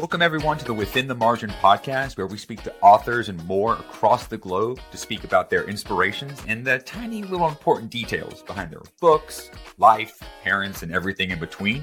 Welcome, 0.00 0.22
everyone, 0.22 0.56
to 0.56 0.64
the 0.64 0.72
Within 0.72 1.08
the 1.08 1.14
Margin 1.14 1.50
podcast, 1.50 2.16
where 2.16 2.26
we 2.26 2.38
speak 2.38 2.62
to 2.62 2.74
authors 2.80 3.28
and 3.28 3.44
more 3.44 3.74
across 3.74 4.26
the 4.26 4.38
globe 4.38 4.80
to 4.92 4.96
speak 4.96 5.24
about 5.24 5.50
their 5.50 5.64
inspirations 5.64 6.42
and 6.48 6.66
the 6.66 6.78
tiny 6.78 7.22
little 7.22 7.46
important 7.46 7.90
details 7.90 8.42
behind 8.44 8.72
their 8.72 8.80
books, 8.98 9.50
life, 9.76 10.18
parents, 10.42 10.82
and 10.82 10.90
everything 10.90 11.32
in 11.32 11.38
between. 11.38 11.82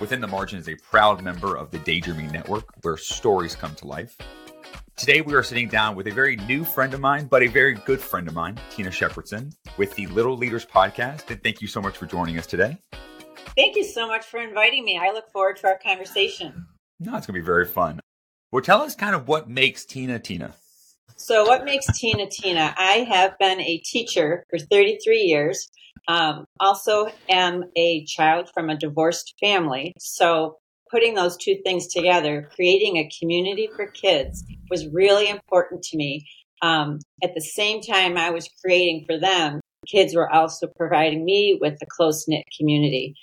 Within 0.00 0.22
the 0.22 0.26
Margin 0.26 0.58
is 0.58 0.70
a 0.70 0.74
proud 0.76 1.22
member 1.22 1.54
of 1.54 1.70
the 1.70 1.78
Daydreaming 1.80 2.28
Network, 2.28 2.64
where 2.80 2.96
stories 2.96 3.54
come 3.54 3.74
to 3.74 3.86
life. 3.86 4.16
Today, 4.96 5.20
we 5.20 5.34
are 5.34 5.42
sitting 5.42 5.68
down 5.68 5.96
with 5.96 6.06
a 6.06 6.12
very 6.12 6.36
new 6.36 6.64
friend 6.64 6.94
of 6.94 7.00
mine, 7.00 7.26
but 7.26 7.42
a 7.42 7.48
very 7.48 7.74
good 7.74 8.00
friend 8.00 8.26
of 8.26 8.32
mine, 8.32 8.58
Tina 8.70 8.88
Shepardson, 8.88 9.54
with 9.76 9.94
the 9.96 10.06
Little 10.06 10.38
Leaders 10.38 10.64
podcast. 10.64 11.28
And 11.28 11.42
thank 11.42 11.60
you 11.60 11.68
so 11.68 11.82
much 11.82 11.98
for 11.98 12.06
joining 12.06 12.38
us 12.38 12.46
today. 12.46 12.78
Thank 13.54 13.76
you 13.76 13.84
so 13.84 14.06
much 14.06 14.24
for 14.24 14.40
inviting 14.40 14.82
me. 14.82 14.98
I 14.98 15.12
look 15.12 15.30
forward 15.30 15.58
to 15.58 15.66
our 15.66 15.78
conversation. 15.78 16.68
No, 17.00 17.16
it's 17.16 17.26
going 17.26 17.34
to 17.34 17.40
be 17.40 17.46
very 17.46 17.66
fun. 17.66 18.00
Well, 18.52 18.62
tell 18.62 18.82
us 18.82 18.94
kind 18.94 19.14
of 19.14 19.26
what 19.26 19.48
makes 19.48 19.84
Tina 19.84 20.18
Tina. 20.18 20.54
So, 21.16 21.44
what 21.44 21.64
makes 21.64 21.86
Tina 21.98 22.26
Tina? 22.30 22.74
I 22.76 23.06
have 23.10 23.38
been 23.38 23.60
a 23.60 23.78
teacher 23.78 24.44
for 24.50 24.58
33 24.58 25.22
years. 25.22 25.68
Um, 26.06 26.44
also, 26.60 27.08
am 27.28 27.64
a 27.76 28.04
child 28.04 28.50
from 28.52 28.70
a 28.70 28.76
divorced 28.76 29.34
family. 29.40 29.94
So, 29.98 30.58
putting 30.90 31.14
those 31.14 31.36
two 31.36 31.56
things 31.64 31.88
together, 31.88 32.48
creating 32.54 32.96
a 32.96 33.10
community 33.18 33.68
for 33.74 33.86
kids, 33.86 34.44
was 34.70 34.86
really 34.88 35.28
important 35.28 35.82
to 35.84 35.96
me. 35.96 36.26
Um, 36.62 37.00
at 37.22 37.34
the 37.34 37.40
same 37.40 37.80
time, 37.80 38.16
I 38.16 38.30
was 38.30 38.48
creating 38.64 39.04
for 39.06 39.18
them, 39.18 39.60
kids 39.86 40.14
were 40.14 40.32
also 40.32 40.68
providing 40.76 41.24
me 41.24 41.58
with 41.60 41.74
a 41.82 41.86
close 41.86 42.26
knit 42.28 42.44
community 42.56 43.14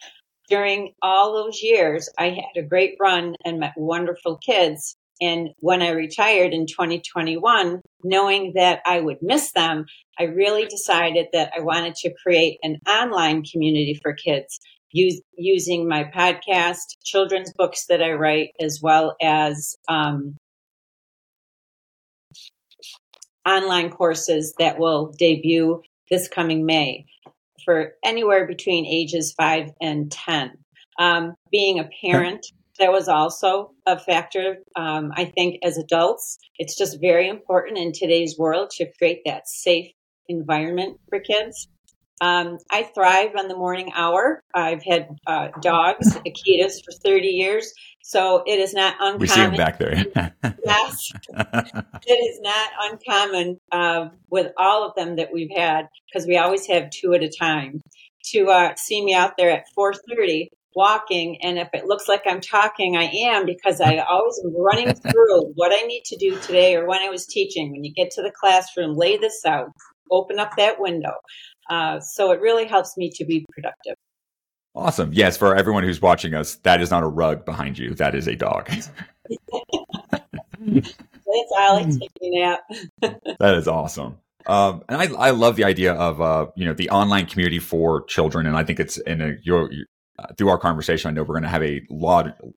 during 0.49 0.93
all 1.01 1.33
those 1.33 1.61
years, 1.61 2.09
I 2.17 2.29
had 2.29 2.63
a 2.63 2.67
great 2.67 2.95
run 2.99 3.35
and 3.45 3.59
met 3.59 3.73
wonderful 3.77 4.37
kids. 4.37 4.95
And 5.21 5.49
when 5.59 5.81
I 5.81 5.91
retired 5.91 6.51
in 6.51 6.65
2021, 6.65 7.81
knowing 8.03 8.53
that 8.55 8.81
I 8.85 8.99
would 8.99 9.19
miss 9.21 9.51
them, 9.51 9.85
I 10.19 10.23
really 10.23 10.65
decided 10.65 11.27
that 11.33 11.51
I 11.55 11.61
wanted 11.61 11.95
to 11.95 12.13
create 12.23 12.57
an 12.63 12.79
online 12.87 13.43
community 13.43 13.99
for 14.01 14.13
kids 14.13 14.59
use, 14.91 15.21
using 15.37 15.87
my 15.87 16.03
podcast, 16.03 16.97
children's 17.03 17.53
books 17.53 17.85
that 17.87 18.01
I 18.01 18.13
write, 18.13 18.49
as 18.59 18.79
well 18.81 19.15
as 19.21 19.75
um, 19.87 20.37
online 23.47 23.89
courses 23.89 24.53
that 24.59 24.79
will 24.79 25.13
debut 25.17 25.81
this 26.09 26.27
coming 26.27 26.65
May 26.65 27.05
for 27.63 27.93
anywhere 28.03 28.47
between 28.47 28.85
ages 28.85 29.33
five 29.37 29.71
and 29.81 30.11
10. 30.11 30.51
Um, 30.99 31.35
being 31.51 31.79
a 31.79 31.89
parent, 32.01 32.45
that 32.79 32.91
was 32.91 33.07
also 33.07 33.71
a 33.85 33.97
factor. 33.97 34.57
Um, 34.75 35.11
I 35.15 35.25
think 35.25 35.59
as 35.63 35.77
adults, 35.77 36.37
it's 36.57 36.77
just 36.77 36.99
very 36.99 37.27
important 37.27 37.77
in 37.77 37.91
today's 37.91 38.37
world 38.37 38.71
to 38.71 38.91
create 38.97 39.21
that 39.25 39.47
safe 39.47 39.91
environment 40.27 40.99
for 41.09 41.19
kids. 41.19 41.67
Um, 42.21 42.59
I 42.69 42.83
thrive 42.83 43.31
on 43.35 43.47
the 43.47 43.57
morning 43.57 43.91
hour. 43.95 44.43
I've 44.53 44.83
had 44.83 45.09
uh, 45.25 45.49
dogs, 45.61 46.15
Akitas, 46.25 46.83
for 46.85 46.91
30 47.03 47.27
years. 47.27 47.73
So 48.03 48.43
it 48.45 48.59
is 48.59 48.73
not 48.73 48.93
uncommon. 48.99 49.19
We 49.19 49.27
see 49.27 49.41
them 49.41 49.55
back 49.55 49.79
there. 49.79 50.05
yes. 50.65 51.11
It 52.05 52.13
is 52.13 52.39
not 52.41 52.69
uncommon 52.91 53.59
uh, 53.71 54.09
with 54.29 54.51
all 54.57 54.87
of 54.87 54.95
them 54.95 55.15
that 55.15 55.33
we've 55.33 55.55
had, 55.55 55.87
because 56.07 56.27
we 56.27 56.37
always 56.37 56.67
have 56.67 56.91
two 56.91 57.13
at 57.13 57.23
a 57.23 57.29
time, 57.29 57.81
to 58.25 58.47
uh, 58.49 58.75
see 58.75 59.03
me 59.03 59.13
out 59.13 59.33
there 59.37 59.49
at 59.49 59.65
4.30 59.77 60.49
walking. 60.75 61.37
And 61.41 61.57
if 61.57 61.69
it 61.73 61.85
looks 61.85 62.07
like 62.07 62.21
I'm 62.25 62.41
talking, 62.41 62.95
I 62.97 63.05
am, 63.05 63.45
because 63.45 63.81
I 63.81 63.97
always 64.09 64.39
am 64.43 64.53
running 64.55 64.93
through 64.93 65.53
what 65.55 65.71
I 65.73 65.85
need 65.87 66.03
to 66.05 66.17
do 66.17 66.39
today 66.39 66.75
or 66.75 66.87
when 66.87 67.01
I 67.01 67.09
was 67.09 67.25
teaching. 67.25 67.71
When 67.71 67.83
you 67.83 67.93
get 67.93 68.11
to 68.11 68.21
the 68.21 68.31
classroom, 68.31 68.95
lay 68.95 69.17
this 69.17 69.43
out, 69.45 69.71
open 70.11 70.39
up 70.39 70.51
that 70.57 70.79
window. 70.79 71.13
Uh, 71.69 71.99
so 71.99 72.31
it 72.31 72.41
really 72.41 72.65
helps 72.65 72.97
me 72.97 73.09
to 73.09 73.25
be 73.25 73.45
productive. 73.51 73.95
Awesome. 74.73 75.11
Yes, 75.13 75.37
for 75.37 75.55
everyone 75.55 75.83
who's 75.83 76.01
watching 76.01 76.33
us, 76.33 76.55
that 76.57 76.81
is 76.81 76.91
not 76.91 77.03
a 77.03 77.07
rug 77.07 77.45
behind 77.45 77.77
you. 77.77 77.93
That 77.95 78.15
is 78.15 78.27
a 78.27 78.35
dog. 78.35 78.69
It's 81.33 81.51
like 81.51 81.99
taking 81.99 82.37
a 82.37 82.39
nap. 82.39 82.59
that 83.39 83.55
is 83.55 83.67
awesome. 83.67 84.17
Um, 84.47 84.83
and 84.89 85.01
I, 85.01 85.27
I 85.27 85.29
love 85.31 85.55
the 85.55 85.63
idea 85.63 85.93
of 85.93 86.21
uh, 86.21 86.47
you 86.55 86.65
know 86.65 86.73
the 86.73 86.89
online 86.89 87.25
community 87.25 87.59
for 87.59 88.03
children, 88.05 88.47
and 88.47 88.57
I 88.57 88.63
think 88.63 88.79
it's 88.79 88.97
in 88.97 89.21
a 89.21 89.35
your 89.43 89.69
uh, 90.19 90.27
through 90.37 90.49
our 90.49 90.57
conversation. 90.57 91.09
I 91.09 91.13
know 91.13 91.21
we're 91.21 91.35
going 91.35 91.43
to 91.43 91.49
have 91.49 91.63
a 91.63 91.81
lot, 91.89 92.27
a 92.27 92.51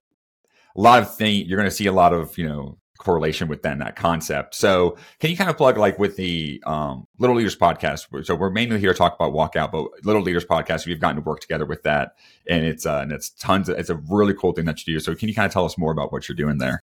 lot 0.75 1.03
of 1.03 1.14
thing. 1.14 1.47
You're 1.47 1.59
going 1.59 1.69
to 1.69 1.75
see 1.75 1.87
a 1.87 1.93
lot 1.93 2.12
of 2.12 2.37
you 2.38 2.48
know 2.48 2.78
correlation 3.04 3.48
with 3.48 3.62
then 3.62 3.78
that 3.78 3.97
concept. 3.97 4.54
So 4.54 4.97
can 5.20 5.31
you 5.31 5.37
kind 5.37 5.50
of 5.50 5.56
plug 5.56 5.76
like 5.76 5.98
with 5.98 6.16
the 6.16 6.62
um, 6.66 7.06
Little 7.19 7.37
Leaders 7.37 7.56
podcast? 7.56 8.25
So 8.25 8.34
we're 8.34 8.50
mainly 8.50 8.81
here 8.81 8.92
to 8.92 8.98
talk 8.98 9.15
about 9.15 9.32
walkout, 9.32 9.70
but 9.70 10.04
Little 10.04 10.22
Leaders 10.22 10.44
podcast, 10.44 10.87
we've 10.87 11.00
gotten 11.00 11.16
to 11.16 11.22
work 11.22 11.41
together 11.41 11.66
with 11.66 11.82
that, 11.82 12.16
and 12.48 12.64
it's 12.64 12.87
uh, 12.87 12.98
and 12.98 13.12
it's 13.12 13.31
tons. 13.31 13.69
Of, 13.69 13.78
it's 13.78 13.91
a 13.91 13.97
really 14.10 14.34
cool 14.34 14.53
thing 14.53 14.64
that 14.64 14.87
you 14.87 14.94
do. 14.94 15.00
So 15.00 15.14
can 15.14 15.28
you 15.28 15.34
kind 15.34 15.47
of 15.47 15.53
tell 15.53 15.64
us 15.64 15.76
more 15.78 15.93
about 15.93 16.12
what 16.12 16.28
you're 16.28 16.37
doing 16.37 16.59
there? 16.59 16.82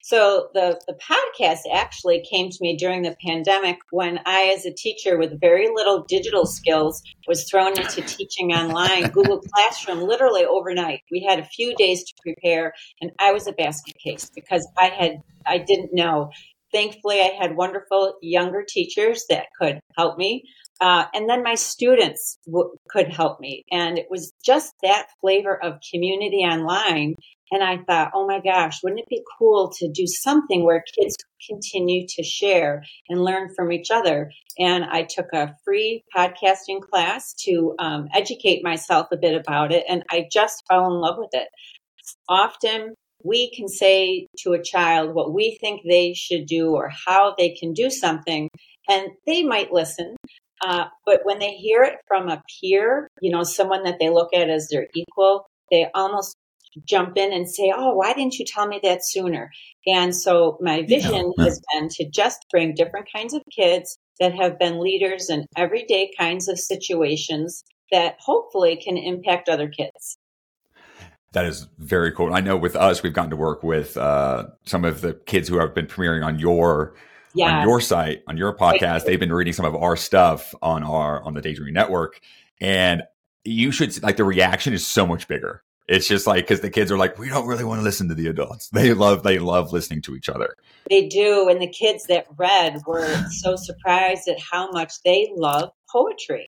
So 0.00 0.48
the, 0.54 0.80
the 0.86 0.94
podcast 0.94 1.60
actually 1.72 2.24
came 2.28 2.50
to 2.50 2.58
me 2.60 2.76
during 2.76 3.02
the 3.02 3.16
pandemic 3.24 3.78
when 3.90 4.20
I, 4.24 4.54
as 4.56 4.64
a 4.64 4.72
teacher 4.72 5.18
with 5.18 5.40
very 5.40 5.68
little 5.74 6.04
digital 6.08 6.46
skills, 6.46 7.02
was 7.26 7.48
thrown 7.48 7.78
into 7.78 8.02
teaching 8.02 8.52
online, 8.52 9.10
Google 9.10 9.40
Classroom, 9.40 10.00
literally 10.00 10.44
overnight. 10.44 11.00
We 11.10 11.26
had 11.28 11.38
a 11.38 11.44
few 11.44 11.74
days 11.76 12.04
to 12.04 12.14
prepare, 12.22 12.72
and 13.00 13.10
I 13.18 13.32
was 13.32 13.46
a 13.46 13.52
basket 13.52 13.96
case 14.02 14.30
because 14.34 14.66
I 14.78 14.86
had 14.86 15.22
I 15.46 15.58
didn't 15.58 15.94
know. 15.94 16.30
Thankfully, 16.72 17.20
I 17.20 17.32
had 17.40 17.56
wonderful 17.56 18.14
younger 18.20 18.62
teachers 18.66 19.24
that 19.30 19.46
could 19.58 19.80
help 19.96 20.18
me. 20.18 20.44
Uh, 20.80 21.06
and 21.14 21.28
then 21.28 21.42
my 21.42 21.54
students 21.54 22.38
w- 22.46 22.70
could 22.88 23.08
help 23.08 23.40
me. 23.40 23.64
And 23.70 23.98
it 23.98 24.06
was 24.10 24.32
just 24.44 24.74
that 24.82 25.08
flavor 25.20 25.58
of 25.62 25.80
community 25.90 26.38
online 26.38 27.14
and 27.50 27.62
I 27.62 27.78
thought, 27.78 28.12
oh 28.14 28.26
my 28.26 28.40
gosh, 28.40 28.82
wouldn't 28.82 29.00
it 29.00 29.08
be 29.08 29.22
cool 29.38 29.72
to 29.78 29.90
do 29.90 30.06
something 30.06 30.64
where 30.64 30.84
kids 30.98 31.16
continue 31.48 32.06
to 32.08 32.22
share 32.22 32.82
and 33.08 33.24
learn 33.24 33.48
from 33.54 33.72
each 33.72 33.90
other? 33.90 34.30
And 34.58 34.84
I 34.84 35.02
took 35.08 35.32
a 35.32 35.54
free 35.64 36.04
podcasting 36.14 36.80
class 36.80 37.32
to 37.44 37.74
um, 37.78 38.08
educate 38.14 38.62
myself 38.62 39.08
a 39.12 39.16
bit 39.16 39.34
about 39.34 39.72
it. 39.72 39.84
And 39.88 40.02
I 40.10 40.26
just 40.30 40.62
fell 40.68 40.86
in 40.86 41.00
love 41.00 41.16
with 41.18 41.30
it. 41.32 41.48
Often 42.28 42.94
we 43.24 43.50
can 43.50 43.68
say 43.68 44.26
to 44.38 44.52
a 44.52 44.62
child 44.62 45.14
what 45.14 45.32
we 45.32 45.58
think 45.60 45.82
they 45.88 46.14
should 46.14 46.46
do 46.46 46.70
or 46.70 46.90
how 47.06 47.34
they 47.36 47.50
can 47.50 47.72
do 47.72 47.90
something, 47.90 48.48
and 48.88 49.08
they 49.26 49.42
might 49.42 49.72
listen. 49.72 50.16
Uh, 50.64 50.86
but 51.04 51.20
when 51.24 51.38
they 51.38 51.52
hear 51.52 51.82
it 51.82 51.96
from 52.06 52.28
a 52.28 52.42
peer, 52.60 53.08
you 53.20 53.30
know, 53.30 53.42
someone 53.42 53.84
that 53.84 53.98
they 54.00 54.10
look 54.10 54.32
at 54.34 54.50
as 54.50 54.68
their 54.70 54.88
equal, 54.94 55.46
they 55.70 55.86
almost 55.94 56.34
jump 56.84 57.16
in 57.16 57.32
and 57.32 57.48
say, 57.48 57.72
Oh, 57.74 57.94
why 57.94 58.12
didn't 58.12 58.38
you 58.38 58.44
tell 58.46 58.66
me 58.66 58.80
that 58.82 59.04
sooner? 59.04 59.50
And 59.86 60.14
so 60.14 60.58
my 60.60 60.82
vision 60.82 61.32
yeah. 61.36 61.44
has 61.44 61.60
been 61.72 61.88
to 61.90 62.08
just 62.08 62.46
bring 62.50 62.74
different 62.74 63.08
kinds 63.14 63.34
of 63.34 63.42
kids 63.54 63.98
that 64.20 64.34
have 64.34 64.58
been 64.58 64.80
leaders 64.80 65.30
in 65.30 65.46
everyday 65.56 66.10
kinds 66.18 66.48
of 66.48 66.58
situations 66.58 67.64
that 67.90 68.16
hopefully 68.18 68.76
can 68.76 68.96
impact 68.96 69.48
other 69.48 69.68
kids. 69.68 70.18
That 71.32 71.44
is 71.44 71.68
very 71.78 72.12
cool. 72.12 72.32
I 72.32 72.40
know 72.40 72.56
with 72.56 72.74
us, 72.74 73.02
we've 73.02 73.12
gotten 73.12 73.30
to 73.30 73.36
work 73.36 73.62
with 73.62 73.96
uh, 73.96 74.46
some 74.64 74.84
of 74.84 75.02
the 75.02 75.14
kids 75.14 75.48
who 75.48 75.58
have 75.58 75.74
been 75.74 75.86
premiering 75.86 76.24
on 76.24 76.38
your 76.38 76.94
on 77.40 77.68
your 77.68 77.80
site, 77.80 78.22
on 78.26 78.36
your 78.36 78.56
podcast. 78.56 79.04
They've 79.04 79.20
been 79.20 79.32
reading 79.32 79.52
some 79.52 79.66
of 79.66 79.76
our 79.76 79.96
stuff 79.96 80.54
on 80.62 80.82
our 80.82 81.22
on 81.22 81.34
the 81.34 81.40
Daydream 81.40 81.74
Network, 81.74 82.20
and 82.60 83.02
you 83.44 83.70
should 83.70 84.02
like 84.02 84.16
the 84.16 84.24
reaction 84.24 84.72
is 84.72 84.86
so 84.86 85.06
much 85.06 85.28
bigger 85.28 85.62
it's 85.88 86.06
just 86.06 86.26
like 86.26 86.44
because 86.44 86.60
the 86.60 86.70
kids 86.70 86.92
are 86.92 86.98
like, 86.98 87.18
we 87.18 87.28
don't 87.28 87.46
really 87.46 87.64
want 87.64 87.80
to 87.80 87.84
listen 87.84 88.08
to 88.08 88.14
the 88.14 88.28
adults. 88.28 88.68
They 88.72 88.92
love 88.92 89.22
they 89.22 89.38
love 89.38 89.72
listening 89.72 90.02
to 90.02 90.14
each 90.14 90.28
other. 90.28 90.54
They 90.88 91.08
do, 91.08 91.48
and 91.48 91.60
the 91.60 91.68
kids 91.68 92.04
that 92.08 92.26
read 92.36 92.80
were 92.86 93.24
so 93.30 93.56
surprised 93.56 94.28
at 94.28 94.38
how 94.38 94.70
much 94.70 94.92
they 95.04 95.30
love 95.34 95.70
poetry. 95.90 96.48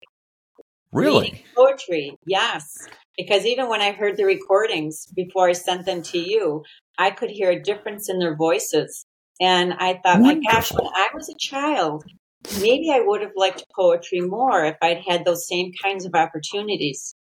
Really, 0.93 1.31
Reading 1.31 1.45
poetry, 1.57 2.19
yes. 2.27 2.89
Because 3.17 3.47
even 3.47 3.69
when 3.69 3.81
I 3.81 3.93
heard 3.93 4.17
the 4.17 4.25
recordings 4.25 5.07
before 5.15 5.49
I 5.49 5.53
sent 5.53 5.87
them 5.87 6.03
to 6.03 6.19
you, 6.19 6.65
I 6.99 7.11
could 7.11 7.31
hear 7.31 7.51
a 7.51 7.63
difference 7.63 8.09
in 8.09 8.19
their 8.19 8.35
voices. 8.35 9.07
And 9.41 9.75
I 9.75 9.95
thought, 10.03 10.21
Wonderful. 10.21 10.43
my 10.43 10.53
gosh, 10.53 10.73
when 10.73 10.87
I 10.87 11.09
was 11.15 11.29
a 11.29 11.35
child, 11.39 12.05
maybe 12.61 12.91
I 12.91 13.01
would 13.01 13.21
have 13.21 13.33
liked 13.37 13.65
poetry 13.75 14.21
more 14.21 14.65
if 14.65 14.77
I'd 14.83 15.03
had 15.07 15.25
those 15.25 15.47
same 15.47 15.73
kinds 15.83 16.05
of 16.05 16.15
opportunities. 16.15 17.15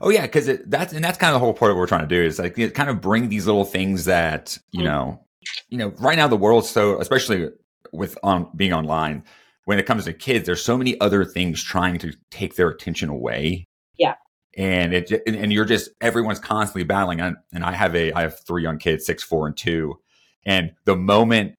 Oh 0.00 0.10
yeah, 0.10 0.22
because 0.22 0.50
that's 0.66 0.92
and 0.92 1.04
that's 1.04 1.18
kind 1.18 1.34
of 1.34 1.40
the 1.40 1.44
whole 1.44 1.54
part 1.54 1.70
of 1.70 1.76
what 1.76 1.80
we're 1.80 1.86
trying 1.86 2.08
to 2.08 2.14
do 2.14 2.22
is 2.22 2.38
like 2.38 2.56
kind 2.74 2.90
of 2.90 3.00
bring 3.00 3.28
these 3.28 3.46
little 3.46 3.64
things 3.64 4.04
that 4.06 4.58
you 4.70 4.80
mm-hmm. 4.80 4.88
know, 4.88 5.24
you 5.68 5.78
know, 5.78 5.88
right 5.98 6.16
now 6.16 6.28
the 6.28 6.36
world's 6.36 6.68
so 6.68 7.00
especially 7.00 7.50
with 7.92 8.18
on 8.22 8.50
being 8.56 8.72
online 8.72 9.24
when 9.64 9.78
it 9.78 9.86
comes 9.86 10.04
to 10.04 10.12
kids, 10.12 10.46
there's 10.46 10.62
so 10.62 10.76
many 10.76 11.00
other 11.00 11.24
things 11.24 11.62
trying 11.62 11.98
to 11.98 12.12
take 12.30 12.56
their 12.56 12.68
attention 12.68 13.08
away. 13.08 13.66
Yeah. 13.96 14.14
and 14.56 14.94
it 14.94 15.10
and 15.26 15.52
you're 15.52 15.64
just 15.64 15.90
everyone's 16.00 16.38
constantly 16.38 16.84
battling. 16.84 17.20
And, 17.20 17.36
and 17.52 17.64
I 17.64 17.72
have 17.72 17.94
a 17.94 18.12
I 18.12 18.22
have 18.22 18.40
three 18.46 18.62
young 18.62 18.78
kids, 18.78 19.06
six, 19.06 19.22
four, 19.22 19.46
and 19.46 19.56
two, 19.56 19.98
and 20.44 20.72
the 20.84 20.96
moment 20.96 21.56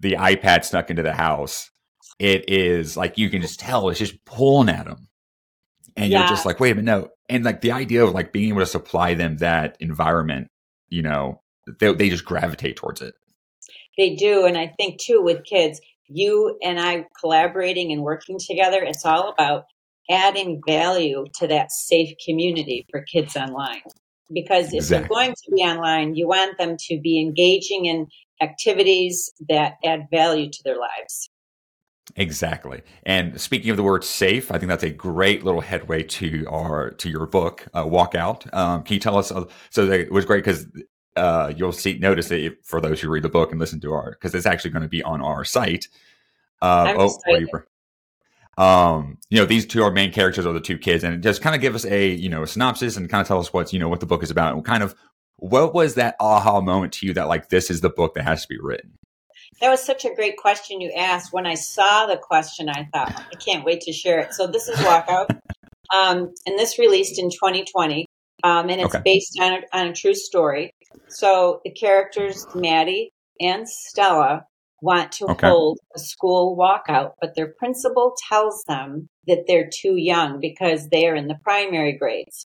the 0.00 0.12
iPad 0.12 0.64
snuck 0.64 0.90
into 0.90 1.02
the 1.02 1.12
house, 1.12 1.70
it 2.18 2.48
is 2.48 2.96
like 2.96 3.18
you 3.18 3.30
can 3.30 3.40
just 3.40 3.60
tell 3.60 3.88
it's 3.88 3.98
just 3.98 4.24
pulling 4.24 4.68
at 4.68 4.86
them, 4.86 5.08
and 5.96 6.10
yeah. 6.10 6.20
you're 6.20 6.28
just 6.28 6.46
like, 6.46 6.60
wait 6.60 6.72
a 6.72 6.74
minute, 6.74 6.90
no. 6.90 7.08
And 7.28 7.44
like 7.44 7.60
the 7.60 7.72
idea 7.72 8.04
of 8.04 8.12
like 8.12 8.32
being 8.32 8.50
able 8.50 8.60
to 8.60 8.66
supply 8.66 9.14
them 9.14 9.38
that 9.38 9.76
environment, 9.80 10.48
you 10.88 11.02
know, 11.02 11.40
they 11.80 11.92
they 11.94 12.10
just 12.10 12.24
gravitate 12.24 12.76
towards 12.76 13.00
it. 13.00 13.14
They 13.96 14.14
do, 14.14 14.44
and 14.44 14.58
I 14.58 14.72
think 14.76 15.00
too 15.00 15.22
with 15.22 15.44
kids, 15.44 15.80
you 16.08 16.58
and 16.62 16.80
I 16.80 17.06
collaborating 17.18 17.92
and 17.92 18.02
working 18.02 18.38
together, 18.38 18.82
it's 18.82 19.04
all 19.04 19.30
about 19.30 19.64
adding 20.10 20.60
value 20.66 21.24
to 21.36 21.46
that 21.46 21.72
safe 21.72 22.14
community 22.24 22.86
for 22.90 23.02
kids 23.02 23.36
online. 23.36 23.82
Because 24.32 24.68
if 24.68 24.74
exactly. 24.74 24.98
you're 24.98 25.08
going 25.08 25.34
to 25.34 25.50
be 25.54 25.62
online, 25.62 26.14
you 26.14 26.26
want 26.26 26.58
them 26.58 26.76
to 26.88 27.00
be 27.00 27.20
engaging 27.20 27.86
in 27.86 28.08
activities 28.42 29.30
that 29.48 29.74
add 29.84 30.08
value 30.10 30.50
to 30.50 30.58
their 30.64 30.76
lives. 30.76 31.30
Exactly. 32.16 32.82
And 33.04 33.40
speaking 33.40 33.70
of 33.70 33.76
the 33.76 33.82
word 33.82 34.04
safe, 34.04 34.52
I 34.52 34.58
think 34.58 34.68
that's 34.68 34.84
a 34.84 34.90
great 34.90 35.44
little 35.44 35.60
headway 35.60 36.04
to 36.04 36.46
our 36.48 36.90
to 36.92 37.10
your 37.10 37.26
book, 37.26 37.66
uh, 37.74 37.84
Walk 37.86 38.14
Out. 38.14 38.46
Um, 38.54 38.84
can 38.84 38.94
you 38.94 39.00
tell 39.00 39.16
us? 39.16 39.32
Uh, 39.32 39.44
so 39.70 39.90
it 39.90 40.12
was 40.12 40.24
great 40.24 40.44
because 40.44 40.66
uh, 41.16 41.52
you'll 41.56 41.72
see 41.72 41.98
notice 41.98 42.30
it 42.30 42.64
for 42.64 42.80
those 42.80 43.00
who 43.00 43.08
read 43.08 43.24
the 43.24 43.28
book 43.28 43.50
and 43.50 43.58
listen 43.60 43.80
to 43.80 43.92
our 43.92 44.12
because 44.12 44.34
it's 44.34 44.46
actually 44.46 44.70
going 44.70 44.82
to 44.82 44.88
be 44.88 45.02
on 45.02 45.20
our 45.22 45.44
site. 45.44 45.88
Uh, 46.62 46.94
oh, 46.96 47.18
you, 47.26 47.48
um, 48.56 49.18
you 49.28 49.38
know, 49.38 49.44
these 49.44 49.66
two 49.66 49.82
are 49.82 49.90
main 49.90 50.12
characters 50.12 50.46
are 50.46 50.52
the 50.52 50.60
two 50.60 50.78
kids, 50.78 51.02
and 51.02 51.20
just 51.20 51.42
kind 51.42 51.56
of 51.56 51.60
give 51.60 51.74
us 51.74 51.84
a 51.84 52.10
you 52.10 52.28
know 52.28 52.44
a 52.44 52.46
synopsis 52.46 52.96
and 52.96 53.10
kind 53.10 53.22
of 53.22 53.26
tell 53.26 53.40
us 53.40 53.52
what's 53.52 53.72
you 53.72 53.80
know 53.80 53.88
what 53.88 53.98
the 54.00 54.06
book 54.06 54.22
is 54.22 54.30
about, 54.30 54.54
and 54.54 54.64
kind 54.64 54.84
of 54.84 54.94
what 55.36 55.74
was 55.74 55.94
that 55.96 56.14
aha 56.20 56.60
moment 56.60 56.92
to 56.94 57.06
you 57.06 57.14
that 57.14 57.26
like 57.26 57.48
this 57.48 57.70
is 57.70 57.80
the 57.80 57.90
book 57.90 58.14
that 58.14 58.22
has 58.22 58.42
to 58.42 58.48
be 58.48 58.58
written. 58.60 58.98
That 59.60 59.70
was 59.70 59.82
such 59.82 60.04
a 60.04 60.14
great 60.14 60.36
question 60.36 60.80
you 60.80 60.90
asked. 60.92 61.32
When 61.32 61.46
I 61.46 61.54
saw 61.54 62.06
the 62.06 62.16
question, 62.16 62.68
I 62.68 62.88
thought 62.92 63.24
I 63.32 63.36
can't 63.36 63.64
wait 63.64 63.80
to 63.82 63.92
share 63.92 64.20
it. 64.20 64.34
So 64.34 64.46
this 64.46 64.68
is 64.68 64.76
Walkout, 64.78 65.30
um, 65.94 66.32
and 66.46 66.58
this 66.58 66.78
released 66.78 67.18
in 67.18 67.30
2020, 67.30 68.06
um, 68.42 68.68
and 68.68 68.80
it's 68.80 68.94
okay. 68.94 69.02
based 69.04 69.38
on 69.40 69.52
a, 69.52 69.76
on 69.76 69.86
a 69.88 69.92
true 69.92 70.14
story. 70.14 70.70
So 71.08 71.60
the 71.64 71.70
characters 71.70 72.46
Maddie 72.54 73.10
and 73.40 73.68
Stella 73.68 74.44
want 74.80 75.12
to 75.12 75.24
okay. 75.30 75.48
hold 75.48 75.78
a 75.96 75.98
school 75.98 76.56
walkout, 76.56 77.12
but 77.20 77.34
their 77.34 77.54
principal 77.58 78.14
tells 78.28 78.62
them 78.68 79.08
that 79.26 79.44
they're 79.46 79.70
too 79.72 79.96
young 79.96 80.40
because 80.40 80.88
they 80.88 81.06
are 81.06 81.14
in 81.14 81.28
the 81.28 81.38
primary 81.42 81.96
grades. 81.96 82.43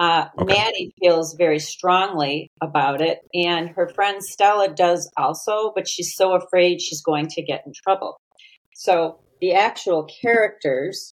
Uh, 0.00 0.28
okay. 0.38 0.54
Maddie 0.54 0.94
feels 0.98 1.34
very 1.34 1.58
strongly 1.58 2.50
about 2.62 3.02
it, 3.02 3.20
and 3.34 3.68
her 3.68 3.86
friend 3.86 4.24
Stella 4.24 4.74
does 4.74 5.10
also, 5.18 5.72
but 5.74 5.86
she's 5.86 6.16
so 6.16 6.32
afraid 6.32 6.80
she's 6.80 7.02
going 7.02 7.28
to 7.28 7.42
get 7.42 7.62
in 7.66 7.72
trouble. 7.84 8.18
So 8.74 9.20
the 9.42 9.52
actual 9.52 10.04
characters. 10.04 11.12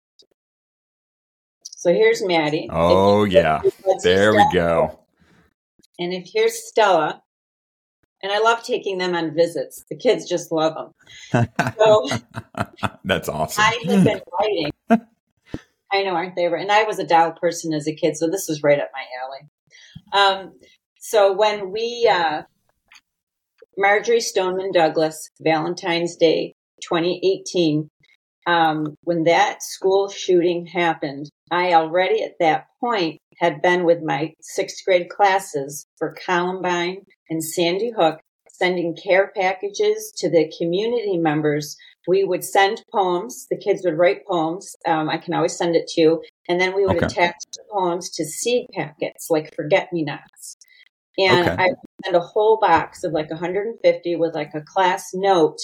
So 1.62 1.92
here's 1.92 2.26
Maddie. 2.26 2.68
Oh, 2.72 3.22
yeah. 3.22 3.62
There 4.02 4.32
we 4.32 4.44
go. 4.52 4.98
And 6.00 6.12
if 6.12 6.28
here's 6.32 6.68
Stella, 6.68 7.22
and 8.20 8.32
I 8.32 8.40
love 8.40 8.64
taking 8.64 8.98
them 8.98 9.14
on 9.14 9.34
visits. 9.34 9.84
The 9.90 9.96
kids 9.96 10.28
just 10.28 10.50
love 10.50 10.74
them. 10.74 11.48
So 11.78 12.08
that's 13.04 13.28
awesome. 13.28 13.64
I 13.64 13.84
have 13.86 14.04
been 14.04 14.20
writing. 14.40 15.06
I 15.92 16.02
know, 16.02 16.14
aren't 16.14 16.36
they? 16.36 16.46
And 16.46 16.72
I 16.72 16.84
was 16.84 16.98
a 16.98 17.06
doll 17.06 17.32
person 17.32 17.72
as 17.74 17.86
a 17.86 17.94
kid, 17.94 18.16
so 18.16 18.28
this 18.28 18.48
was 18.48 18.62
right 18.62 18.80
up 18.80 18.90
my 18.92 19.04
alley. 19.22 20.42
Um, 20.42 20.52
so 20.98 21.32
when 21.32 21.70
we, 21.70 22.08
uh, 22.10 22.42
Marjory 23.76 24.20
Stoneman 24.20 24.72
Douglas, 24.72 25.30
Valentine's 25.40 26.16
Day 26.16 26.54
2018, 26.82 27.88
um, 28.46 28.96
when 29.02 29.24
that 29.24 29.62
school 29.62 30.08
shooting 30.08 30.66
happened, 30.66 31.30
I 31.50 31.74
already 31.74 32.22
at 32.22 32.38
that 32.40 32.66
point 32.80 33.20
had 33.38 33.62
been 33.62 33.84
with 33.84 34.02
my 34.02 34.34
sixth 34.40 34.84
grade 34.84 35.08
classes 35.08 35.86
for 35.98 36.16
Columbine 36.26 37.04
and 37.30 37.44
Sandy 37.44 37.92
Hook, 37.96 38.20
sending 38.52 38.96
care 38.96 39.32
packages 39.34 40.12
to 40.18 40.30
the 40.30 40.52
community 40.58 41.18
members. 41.18 41.76
We 42.06 42.24
would 42.24 42.44
send 42.44 42.82
poems. 42.92 43.46
The 43.50 43.56
kids 43.56 43.82
would 43.84 43.98
write 43.98 44.26
poems. 44.26 44.76
Um, 44.86 45.08
I 45.08 45.18
can 45.18 45.34
always 45.34 45.56
send 45.56 45.74
it 45.74 45.88
to 45.88 46.00
you. 46.00 46.22
And 46.48 46.60
then 46.60 46.74
we 46.74 46.84
would 46.84 46.96
okay. 46.96 47.06
attach 47.06 47.36
the 47.52 47.64
poems 47.72 48.10
to 48.10 48.24
seed 48.24 48.66
packets 48.72 49.28
like 49.30 49.54
forget 49.54 49.92
me 49.92 50.04
nots. 50.04 50.56
And 51.18 51.48
okay. 51.48 51.62
I 51.62 51.68
send 52.04 52.16
a 52.16 52.20
whole 52.20 52.58
box 52.60 53.04
of 53.04 53.12
like 53.12 53.30
150 53.30 54.16
with 54.16 54.34
like 54.34 54.52
a 54.54 54.62
class 54.62 55.10
note. 55.14 55.58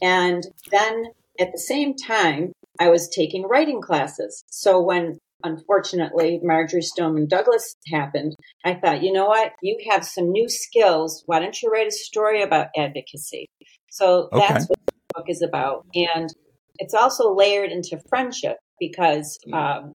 And 0.00 0.42
then 0.70 1.04
at 1.40 1.52
the 1.52 1.58
same 1.58 1.94
time, 1.96 2.52
I 2.78 2.90
was 2.90 3.08
taking 3.08 3.44
writing 3.44 3.80
classes. 3.80 4.44
So 4.50 4.80
when 4.80 5.18
unfortunately 5.44 6.40
Marjory 6.42 6.82
Stoneman 6.82 7.28
Douglas 7.28 7.76
happened, 7.90 8.34
I 8.64 8.74
thought, 8.74 9.02
you 9.02 9.12
know 9.12 9.26
what? 9.26 9.52
You 9.62 9.78
have 9.90 10.04
some 10.04 10.30
new 10.30 10.48
skills. 10.48 11.22
Why 11.26 11.40
don't 11.40 11.60
you 11.62 11.70
write 11.70 11.88
a 11.88 11.92
story 11.92 12.42
about 12.42 12.68
advocacy? 12.76 13.48
So 13.90 14.28
okay. 14.32 14.46
that's 14.48 14.68
what 14.68 14.78
the 14.86 14.92
book 15.14 15.26
is 15.28 15.42
about. 15.42 15.86
And 15.94 16.28
it's 16.78 16.94
also 16.94 17.34
layered 17.34 17.70
into 17.70 18.00
friendship 18.08 18.56
because 18.80 19.38
um, 19.52 19.94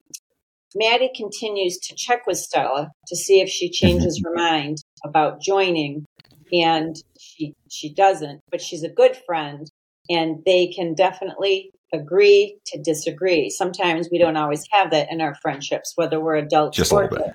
Maddie 0.74 1.10
continues 1.14 1.78
to 1.78 1.94
check 1.96 2.26
with 2.26 2.38
Stella 2.38 2.90
to 3.08 3.16
see 3.16 3.40
if 3.40 3.48
she 3.48 3.70
changes 3.70 4.22
her 4.24 4.34
mind 4.34 4.78
about 5.04 5.40
joining. 5.40 6.04
And 6.52 6.96
she 7.20 7.52
she 7.70 7.92
doesn't, 7.92 8.40
but 8.50 8.62
she's 8.62 8.82
a 8.82 8.88
good 8.88 9.16
friend 9.26 9.70
and 10.08 10.38
they 10.46 10.68
can 10.68 10.94
definitely 10.94 11.70
agree 11.92 12.58
to 12.66 12.82
disagree. 12.82 13.50
Sometimes 13.50 14.08
we 14.10 14.18
don't 14.18 14.36
always 14.36 14.64
have 14.72 14.90
that 14.90 15.10
in 15.10 15.20
our 15.20 15.34
friendships, 15.34 15.92
whether 15.96 16.20
we're 16.20 16.36
adults 16.36 16.76
Just 16.76 16.92
or 16.92 17.08
bit. 17.08 17.34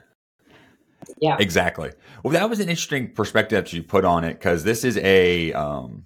Yeah, 1.19 1.37
exactly. 1.39 1.91
Well, 2.23 2.33
that 2.33 2.49
was 2.49 2.59
an 2.59 2.69
interesting 2.69 3.13
perspective 3.13 3.65
that 3.65 3.73
you 3.73 3.83
put 3.83 4.05
on 4.05 4.23
it 4.23 4.33
because 4.33 4.63
this 4.63 4.83
is 4.83 4.97
a, 4.97 5.51
um, 5.53 6.05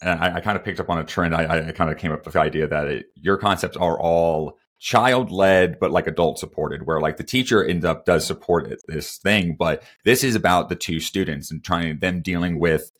and 0.00 0.10
I, 0.10 0.36
I 0.36 0.40
kind 0.40 0.56
of 0.56 0.64
picked 0.64 0.80
up 0.80 0.88
on 0.88 0.98
a 0.98 1.04
trend. 1.04 1.34
I, 1.34 1.68
I 1.68 1.72
kind 1.72 1.90
of 1.90 1.98
came 1.98 2.12
up 2.12 2.24
with 2.24 2.34
the 2.34 2.40
idea 2.40 2.66
that 2.68 2.88
it, 2.88 3.06
your 3.14 3.36
concepts 3.36 3.76
are 3.76 4.00
all 4.00 4.56
child 4.78 5.30
led, 5.32 5.78
but 5.80 5.90
like 5.90 6.06
adult 6.06 6.38
supported, 6.38 6.86
where 6.86 7.00
like 7.00 7.16
the 7.16 7.24
teacher 7.24 7.64
ends 7.64 7.84
up 7.84 8.04
does 8.04 8.24
support 8.24 8.72
this 8.86 9.18
thing, 9.18 9.56
but 9.58 9.82
this 10.04 10.22
is 10.22 10.36
about 10.36 10.68
the 10.68 10.76
two 10.76 11.00
students 11.00 11.50
and 11.50 11.64
trying 11.64 11.98
them 11.98 12.22
dealing 12.22 12.60
with, 12.60 12.92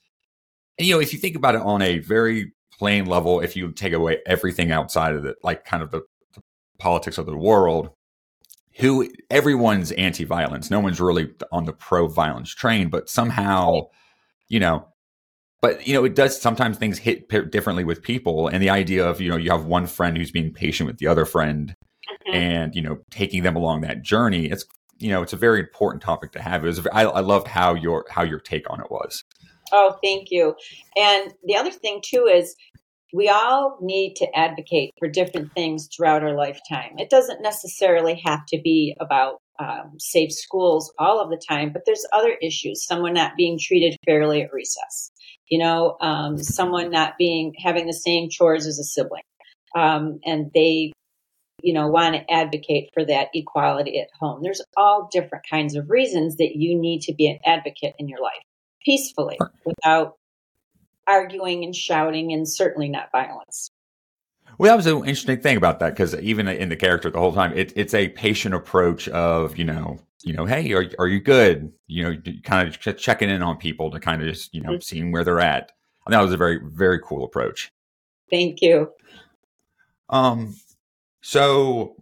and, 0.77 0.87
you 0.87 0.95
know, 0.95 1.01
if 1.01 1.13
you 1.13 1.19
think 1.19 1.37
about 1.37 1.55
it 1.55 1.61
on 1.61 1.81
a 1.83 1.99
very 1.99 2.53
plain 2.79 3.07
level, 3.07 3.41
if 3.41 3.57
you 3.57 3.73
take 3.73 3.93
away 3.93 4.19
everything 4.27 4.71
outside 4.71 5.15
of 5.15 5.25
it, 5.25 5.37
like 5.43 5.65
kind 5.65 5.83
of 5.83 5.91
the, 5.91 6.03
the 6.35 6.43
politics 6.79 7.19
of 7.19 7.27
the 7.27 7.37
world, 7.37 7.91
who 8.79 9.11
everyone's 9.31 9.91
anti-violence. 9.93 10.71
No 10.71 10.81
one's 10.81 11.01
really 11.01 11.31
on 11.51 11.65
the 11.65 11.73
pro-violence 11.73 12.55
train, 12.55 12.89
but 12.89 13.11
somehow, 13.11 13.89
you 14.49 14.61
know, 14.61 14.87
but 15.61 15.87
you 15.87 15.95
know, 15.95 16.05
it 16.05 16.15
does 16.15 16.41
sometimes 16.41 16.79
things 16.79 16.99
hit 16.99 17.29
differently 17.51 17.83
with 17.83 18.03
people, 18.03 18.47
and 18.47 18.63
the 18.63 18.71
idea 18.71 19.05
of 19.05 19.21
you 19.21 19.29
know 19.29 19.37
you 19.37 19.51
have 19.51 19.65
one 19.65 19.87
friend 19.87 20.17
who's 20.17 20.31
being 20.31 20.53
patient 20.53 20.87
with 20.87 20.99
the 20.99 21.09
other 21.09 21.25
friend, 21.25 21.75
mm-hmm. 22.09 22.35
and 22.37 22.75
you 22.77 22.83
know 22.83 22.99
taking 23.11 23.43
them 23.43 23.57
along 23.57 23.81
that 23.81 24.03
journey. 24.03 24.47
It's 24.47 24.65
you 24.99 25.11
know 25.11 25.21
it's 25.23 25.33
a 25.33 25.37
very 25.37 25.59
important 25.59 26.01
topic 26.01 26.31
to 26.33 26.41
have. 26.41 26.63
It 26.63 26.69
was 26.69 26.87
I, 26.93 27.03
I 27.03 27.21
loved 27.21 27.49
how 27.49 27.75
your 27.75 28.07
how 28.09 28.23
your 28.23 28.39
take 28.39 28.71
on 28.71 28.81
it 28.81 28.89
was. 28.89 29.25
Oh, 29.73 29.97
thank 30.03 30.29
you. 30.31 30.55
And 30.97 31.33
the 31.45 31.57
other 31.57 31.71
thing 31.71 32.01
too 32.05 32.31
is 32.33 32.55
we 33.13 33.29
all 33.29 33.79
need 33.81 34.15
to 34.17 34.27
advocate 34.37 34.93
for 34.99 35.09
different 35.09 35.53
things 35.53 35.89
throughout 35.95 36.23
our 36.23 36.35
lifetime. 36.35 36.99
It 36.99 37.11
doesn't 37.11 37.43
necessarily 37.43 38.21
have 38.25 38.45
to 38.47 38.61
be 38.63 38.95
about 39.01 39.39
um, 39.59 39.95
safe 39.99 40.33
schools 40.33 40.93
all 40.99 41.21
of 41.21 41.31
the 41.31 41.43
time, 41.49 41.73
but 41.73 41.83
there's 41.87 42.05
other 42.13 42.37
issues. 42.43 42.85
Someone 42.85 43.15
not 43.15 43.33
being 43.37 43.59
treated 43.61 43.97
fairly 44.05 44.43
at 44.43 44.53
recess, 44.53 45.11
you 45.49 45.59
know, 45.59 45.97
um, 46.01 46.39
someone 46.39 46.91
not 46.91 47.15
being 47.19 47.55
having 47.63 47.87
the 47.87 47.93
same 47.93 48.29
chores 48.29 48.67
as 48.67 48.79
a 48.79 48.85
sibling, 48.85 49.23
um, 49.75 50.21
and 50.25 50.51
they, 50.55 50.93
you 51.63 51.73
know, 51.73 51.89
want 51.89 52.15
to 52.15 52.33
advocate 52.33 52.91
for 52.95 53.05
that 53.07 53.29
equality 53.35 53.99
at 54.01 54.09
home. 54.21 54.43
There's 54.43 54.63
all 54.77 55.09
different 55.11 55.45
kinds 55.51 55.75
of 55.75 55.91
reasons 55.91 56.37
that 56.37 56.53
you 56.55 56.79
need 56.79 57.01
to 57.03 57.15
be 57.15 57.27
an 57.27 57.39
advocate 57.45 57.95
in 57.99 58.09
your 58.09 58.21
life 58.21 58.43
peacefully 58.89 59.39
without 59.67 60.15
arguing 61.07 61.63
and 61.63 61.77
shouting 61.77 62.33
and 62.33 62.49
certainly 62.49 62.89
not 62.89 63.11
violence. 63.13 63.71
Well, 64.57 64.73
that 64.73 64.77
was 64.77 64.87
an 64.87 64.97
interesting 64.99 65.41
thing 65.41 65.59
about 65.59 65.79
that 65.81 65.91
because 65.91 66.15
even 66.17 66.49
in 66.49 66.71
the 66.71 66.77
character 66.77 67.11
the 67.11 67.19
whole 67.19 67.35
time, 67.35 67.53
it, 67.57 67.73
it's 67.77 67.93
a 67.93 68.09
patient 68.09 68.55
approach 68.55 69.07
of 69.09 69.59
you 69.59 69.65
know, 69.65 70.01
you 70.25 70.33
know, 70.33 70.47
hey, 70.47 70.73
are 70.73 70.91
are 70.99 71.07
you 71.07 71.21
good? 71.21 71.71
You 71.87 72.05
know, 72.05 72.33
kind 72.45 72.67
of 72.67 72.81
ch- 72.81 73.01
checking 73.01 73.29
in 73.29 73.43
on 73.43 73.59
people 73.59 73.91
to 73.91 74.01
kind 74.01 74.23
of 74.23 74.29
just 74.29 74.55
you 74.55 74.63
know 74.63 74.71
mm-hmm. 74.71 74.81
seeing 74.81 75.13
where 75.13 75.23
they're 75.23 75.41
at. 75.41 75.73
And 76.07 76.15
that 76.15 76.23
was 76.23 76.33
a 76.33 76.39
very 76.39 76.59
very 76.65 76.99
cool 76.99 77.25
approach. 77.25 77.71
Thank 78.31 78.63
you. 78.63 78.91
Um, 80.09 80.57
so 81.21 81.95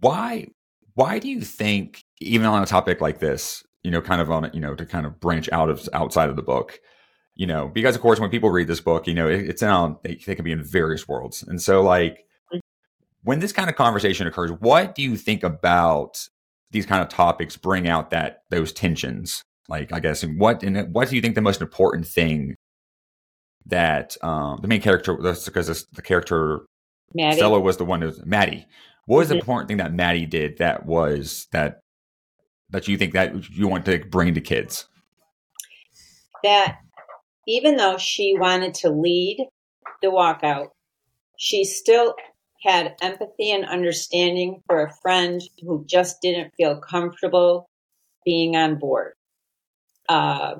why 0.00 0.48
why 0.94 1.18
do 1.18 1.28
you 1.28 1.40
think, 1.40 2.04
even 2.20 2.46
on 2.46 2.62
a 2.62 2.66
topic 2.66 3.00
like 3.00 3.18
this, 3.18 3.64
you 3.82 3.90
know, 3.90 4.00
kind 4.00 4.20
of 4.20 4.30
on 4.30 4.44
it, 4.44 4.54
you 4.54 4.60
know, 4.60 4.74
to 4.74 4.86
kind 4.86 5.06
of 5.06 5.20
branch 5.20 5.48
out 5.52 5.68
of 5.68 5.88
outside 5.92 6.30
of 6.30 6.36
the 6.36 6.42
book, 6.42 6.80
you 7.34 7.46
know, 7.46 7.68
because 7.68 7.94
of 7.96 8.02
course, 8.02 8.20
when 8.20 8.30
people 8.30 8.50
read 8.50 8.68
this 8.68 8.80
book, 8.80 9.06
you 9.06 9.14
know, 9.14 9.28
it, 9.28 9.48
it's 9.48 9.62
on, 9.62 9.96
they, 10.02 10.14
they 10.26 10.34
can 10.34 10.44
be 10.44 10.52
in 10.52 10.62
various 10.62 11.08
worlds. 11.08 11.42
And 11.42 11.60
so, 11.60 11.82
like, 11.82 12.24
when 13.24 13.40
this 13.40 13.52
kind 13.52 13.70
of 13.70 13.76
conversation 13.76 14.26
occurs, 14.26 14.50
what 14.60 14.94
do 14.94 15.02
you 15.02 15.16
think 15.16 15.42
about 15.42 16.28
these 16.70 16.86
kind 16.86 17.02
of 17.02 17.08
topics 17.08 17.56
bring 17.56 17.88
out 17.88 18.10
that 18.10 18.42
those 18.50 18.72
tensions? 18.72 19.42
Like, 19.68 19.92
I 19.92 20.00
guess, 20.00 20.22
and 20.22 20.38
what 20.40 20.62
and 20.62 20.92
what 20.92 21.08
do 21.08 21.16
you 21.16 21.22
think 21.22 21.34
the 21.34 21.40
most 21.40 21.60
important 21.60 22.06
thing 22.06 22.56
that 23.66 24.16
um, 24.22 24.58
the 24.60 24.68
main 24.68 24.80
character, 24.80 25.16
that's 25.22 25.44
because 25.44 25.86
the 25.92 26.02
character 26.02 26.66
Maddie. 27.14 27.36
Stella 27.36 27.60
was 27.60 27.76
the 27.76 27.84
one 27.84 28.02
who 28.02 28.12
Maddie. 28.24 28.66
What 29.06 29.18
was 29.18 29.28
the 29.28 29.36
important 29.36 29.68
thing 29.68 29.78
that 29.78 29.92
Maddie 29.92 30.26
did 30.26 30.58
that 30.58 30.86
was 30.86 31.46
that 31.52 31.81
that 32.72 32.88
you 32.88 32.98
think 32.98 33.12
that 33.12 33.48
you 33.50 33.68
want 33.68 33.86
to 33.86 33.98
bring 34.10 34.34
to 34.34 34.40
kids? 34.40 34.86
that 36.42 36.78
even 37.46 37.76
though 37.76 37.98
she 37.98 38.36
wanted 38.38 38.74
to 38.74 38.90
lead 38.90 39.48
the 40.00 40.08
walkout, 40.08 40.68
she 41.36 41.64
still 41.64 42.14
had 42.62 42.94
empathy 43.02 43.50
and 43.50 43.64
understanding 43.64 44.62
for 44.66 44.84
a 44.84 44.92
friend 45.02 45.40
who 45.62 45.84
just 45.86 46.20
didn't 46.22 46.52
feel 46.56 46.80
comfortable 46.80 47.66
being 48.24 48.54
on 48.54 48.78
board. 48.78 49.14
Uh, 50.08 50.54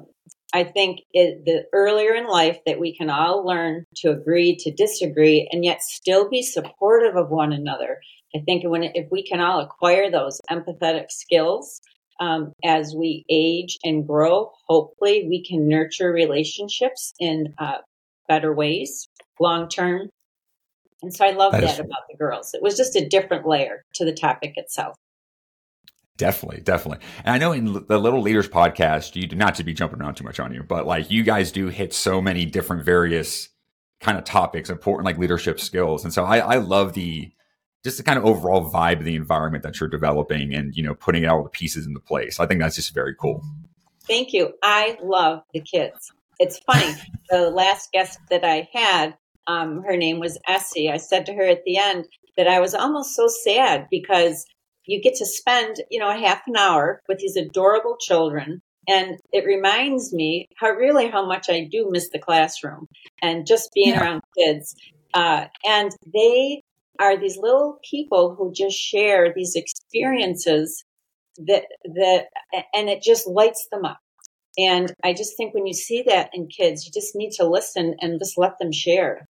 I 0.52 0.64
think 0.64 1.00
it, 1.12 1.44
the 1.46 1.64
earlier 1.72 2.14
in 2.14 2.26
life 2.26 2.58
that 2.66 2.80
we 2.80 2.96
can 2.96 3.08
all 3.08 3.46
learn 3.46 3.84
to 3.96 4.10
agree 4.10 4.56
to 4.56 4.72
disagree 4.72 5.48
and 5.50 5.64
yet 5.64 5.82
still 5.82 6.28
be 6.28 6.42
supportive 6.42 7.16
of 7.16 7.30
one 7.30 7.52
another. 7.52 8.00
I 8.34 8.40
think 8.40 8.64
when 8.64 8.82
if 8.82 9.08
we 9.10 9.22
can 9.22 9.40
all 9.40 9.60
acquire 9.60 10.10
those 10.10 10.40
empathetic 10.50 11.10
skills 11.10 11.80
um, 12.20 12.52
as 12.64 12.94
we 12.96 13.24
age 13.28 13.78
and 13.84 14.06
grow, 14.06 14.52
hopefully 14.68 15.26
we 15.28 15.44
can 15.44 15.68
nurture 15.68 16.12
relationships 16.12 17.12
in 17.18 17.54
uh, 17.58 17.78
better 18.28 18.54
ways 18.54 19.08
long 19.40 19.68
term. 19.68 20.08
And 21.02 21.12
so 21.12 21.24
I 21.26 21.30
love 21.32 21.52
That 21.52 21.62
that, 21.62 21.72
is- 21.74 21.78
about 21.80 22.02
the 22.10 22.16
girls. 22.16 22.54
It 22.54 22.62
was 22.62 22.76
just 22.76 22.94
a 22.96 23.08
different 23.08 23.46
layer 23.46 23.84
to 23.94 24.04
the 24.04 24.12
topic 24.12 24.52
itself. 24.56 24.96
Definitely, 26.18 26.60
definitely. 26.60 27.04
And 27.24 27.34
I 27.34 27.38
know 27.38 27.52
in 27.52 27.72
the 27.88 27.98
Little 27.98 28.20
Leaders 28.20 28.48
podcast, 28.48 29.16
you 29.16 29.26
do 29.26 29.34
not 29.34 29.54
to 29.56 29.64
be 29.64 29.72
jumping 29.72 30.00
around 30.00 30.14
too 30.14 30.24
much 30.24 30.38
on 30.38 30.52
you, 30.52 30.62
but 30.62 30.86
like 30.86 31.10
you 31.10 31.22
guys 31.24 31.50
do 31.50 31.68
hit 31.68 31.92
so 31.92 32.20
many 32.20 32.44
different 32.44 32.84
various 32.84 33.48
kind 34.00 34.18
of 34.18 34.24
topics, 34.24 34.68
important 34.70 35.06
like 35.06 35.18
leadership 35.18 35.58
skills. 35.58 36.04
And 36.04 36.12
so 36.12 36.24
I, 36.24 36.38
I 36.38 36.56
love 36.56 36.92
the 36.92 37.32
just 37.84 37.96
the 37.96 38.02
kind 38.02 38.18
of 38.18 38.24
overall 38.24 38.70
vibe 38.70 38.98
of 38.98 39.04
the 39.04 39.16
environment 39.16 39.64
that 39.64 39.80
you're 39.80 39.88
developing 39.88 40.54
and 40.54 40.74
you 40.76 40.82
know 40.82 40.94
putting 40.94 41.26
all 41.26 41.42
the 41.42 41.48
pieces 41.50 41.86
into 41.86 42.00
place. 42.00 42.40
I 42.40 42.46
think 42.46 42.60
that's 42.60 42.76
just 42.76 42.94
very 42.94 43.14
cool. 43.14 43.42
Thank 44.06 44.32
you. 44.32 44.52
I 44.62 44.98
love 45.02 45.42
the 45.52 45.60
kids. 45.60 46.12
It's 46.38 46.58
funny. 46.60 46.94
the 47.30 47.50
last 47.50 47.92
guest 47.92 48.18
that 48.30 48.44
I 48.44 48.68
had, 48.72 49.14
um, 49.46 49.82
her 49.84 49.96
name 49.96 50.18
was 50.18 50.38
Essie. 50.48 50.90
I 50.90 50.96
said 50.96 51.26
to 51.26 51.34
her 51.34 51.44
at 51.44 51.64
the 51.64 51.78
end 51.78 52.06
that 52.36 52.48
I 52.48 52.60
was 52.60 52.74
almost 52.74 53.14
so 53.14 53.28
sad 53.28 53.86
because 53.90 54.44
you 54.86 55.00
get 55.00 55.14
to 55.16 55.26
spend, 55.26 55.76
you 55.90 56.00
know, 56.00 56.10
a 56.10 56.18
half 56.18 56.42
an 56.48 56.56
hour 56.56 57.00
with 57.08 57.18
these 57.18 57.36
adorable 57.36 57.96
children. 58.00 58.60
And 58.88 59.20
it 59.32 59.44
reminds 59.46 60.12
me 60.12 60.48
how 60.58 60.70
really 60.70 61.08
how 61.08 61.24
much 61.24 61.48
I 61.48 61.68
do 61.70 61.88
miss 61.90 62.08
the 62.10 62.18
classroom 62.18 62.88
and 63.22 63.46
just 63.46 63.70
being 63.72 63.90
Yeah. 63.90 64.02
around 64.02 64.22
kids. 64.36 64.74
Uh, 65.14 65.44
and 65.64 65.92
they 66.12 66.62
are 67.02 67.18
these 67.18 67.36
little 67.36 67.78
people 67.88 68.34
who 68.36 68.52
just 68.52 68.76
share 68.76 69.32
these 69.34 69.54
experiences 69.56 70.84
that 71.36 71.64
that 71.84 72.26
and 72.74 72.88
it 72.88 73.02
just 73.02 73.26
lights 73.26 73.66
them 73.72 73.84
up 73.84 73.98
and 74.58 74.94
i 75.02 75.12
just 75.12 75.36
think 75.36 75.54
when 75.54 75.66
you 75.66 75.72
see 75.72 76.02
that 76.06 76.30
in 76.34 76.46
kids 76.46 76.84
you 76.84 76.92
just 76.92 77.16
need 77.16 77.30
to 77.30 77.48
listen 77.48 77.94
and 78.00 78.20
just 78.20 78.36
let 78.36 78.58
them 78.58 78.70
share 78.72 79.26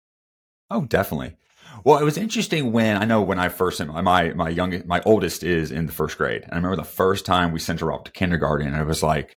Oh, 0.71 0.83
definitely. 0.85 1.37
Well, 1.85 1.99
it 1.99 2.05
was 2.05 2.19
interesting 2.19 2.73
when 2.73 2.97
I 2.97 3.05
know 3.05 3.23
when 3.23 3.39
I 3.39 3.49
first 3.49 3.85
my 3.85 4.33
my 4.33 4.49
youngest 4.49 4.87
my 4.87 5.01
oldest 5.05 5.43
is 5.43 5.71
in 5.71 5.87
the 5.87 5.93
first 5.93 6.19
grade. 6.19 6.43
And 6.43 6.53
I 6.53 6.57
remember 6.57 6.77
the 6.77 6.85
first 6.85 7.25
time 7.25 7.53
we 7.53 7.61
sent 7.61 7.81
her 7.81 7.93
off 7.93 8.05
to 8.05 8.13
kindergarten, 8.13 8.67
and 8.67 8.77
I 8.77 8.83
was 8.83 9.03
like, 9.03 9.37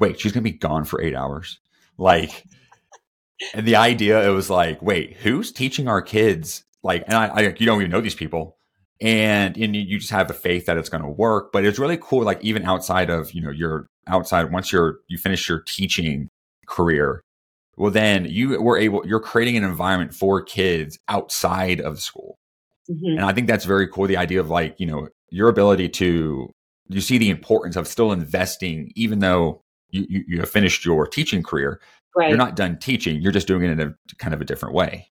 "Wait, 0.00 0.18
she's 0.18 0.32
gonna 0.32 0.42
be 0.42 0.52
gone 0.52 0.84
for 0.84 1.02
eight 1.02 1.14
hours?" 1.14 1.60
Like, 1.98 2.44
and 3.54 3.66
the 3.66 3.76
idea 3.76 4.26
it 4.26 4.32
was 4.32 4.50
like, 4.50 4.82
"Wait, 4.82 5.18
who's 5.18 5.52
teaching 5.52 5.88
our 5.88 6.02
kids?" 6.02 6.64
Like, 6.84 7.02
and 7.08 7.14
I, 7.16 7.26
I 7.28 7.40
you 7.40 7.66
don't 7.66 7.80
even 7.80 7.90
know 7.90 8.00
these 8.00 8.14
people, 8.14 8.56
and 9.00 9.56
and 9.56 9.74
you- 9.74 9.98
just 9.98 10.12
have 10.12 10.28
the 10.28 10.34
faith 10.34 10.66
that 10.66 10.76
it's 10.76 10.88
going 10.88 11.02
to 11.02 11.08
work. 11.08 11.50
But 11.52 11.64
it's 11.64 11.78
really 11.78 11.98
cool, 12.00 12.22
like 12.24 12.44
even 12.44 12.64
outside 12.64 13.10
of 13.10 13.32
you 13.32 13.42
know 13.42 13.50
your 13.50 13.88
outside 14.06 14.52
once 14.52 14.70
you're 14.70 14.98
you 15.08 15.18
finish 15.18 15.48
your 15.48 15.60
teaching 15.60 16.28
career 16.66 17.22
well 17.76 17.90
then 17.90 18.26
you 18.26 18.60
were 18.62 18.76
able 18.78 19.06
you're 19.06 19.18
creating 19.20 19.56
an 19.56 19.64
environment 19.64 20.14
for 20.14 20.42
kids 20.42 20.98
outside 21.08 21.80
of 21.80 22.00
school 22.00 22.36
Mhm. 22.90 23.16
and 23.16 23.20
i 23.24 23.32
think 23.32 23.46
that's 23.48 23.64
very 23.64 23.88
cool 23.88 24.06
the 24.06 24.16
idea 24.18 24.40
of 24.40 24.50
like 24.50 24.78
you 24.78 24.86
know 24.86 25.08
your 25.30 25.48
ability 25.48 25.88
to 25.88 26.50
you 26.88 27.00
see 27.00 27.16
the 27.18 27.30
importance 27.30 27.76
of 27.76 27.88
still 27.88 28.12
investing 28.12 28.92
even 28.94 29.18
though 29.20 29.62
you, 29.90 30.06
you, 30.08 30.24
you 30.28 30.40
have 30.40 30.50
finished 30.50 30.84
your 30.84 31.06
teaching 31.06 31.42
career 31.42 31.80
right 32.16 32.28
you're 32.28 32.38
not 32.38 32.56
done 32.56 32.78
teaching 32.78 33.20
you're 33.22 33.32
just 33.32 33.46
doing 33.46 33.62
it 33.64 33.70
in 33.70 33.80
a 33.80 33.94
kind 34.18 34.34
of 34.34 34.40
a 34.40 34.44
different 34.44 34.74
way 34.74 35.10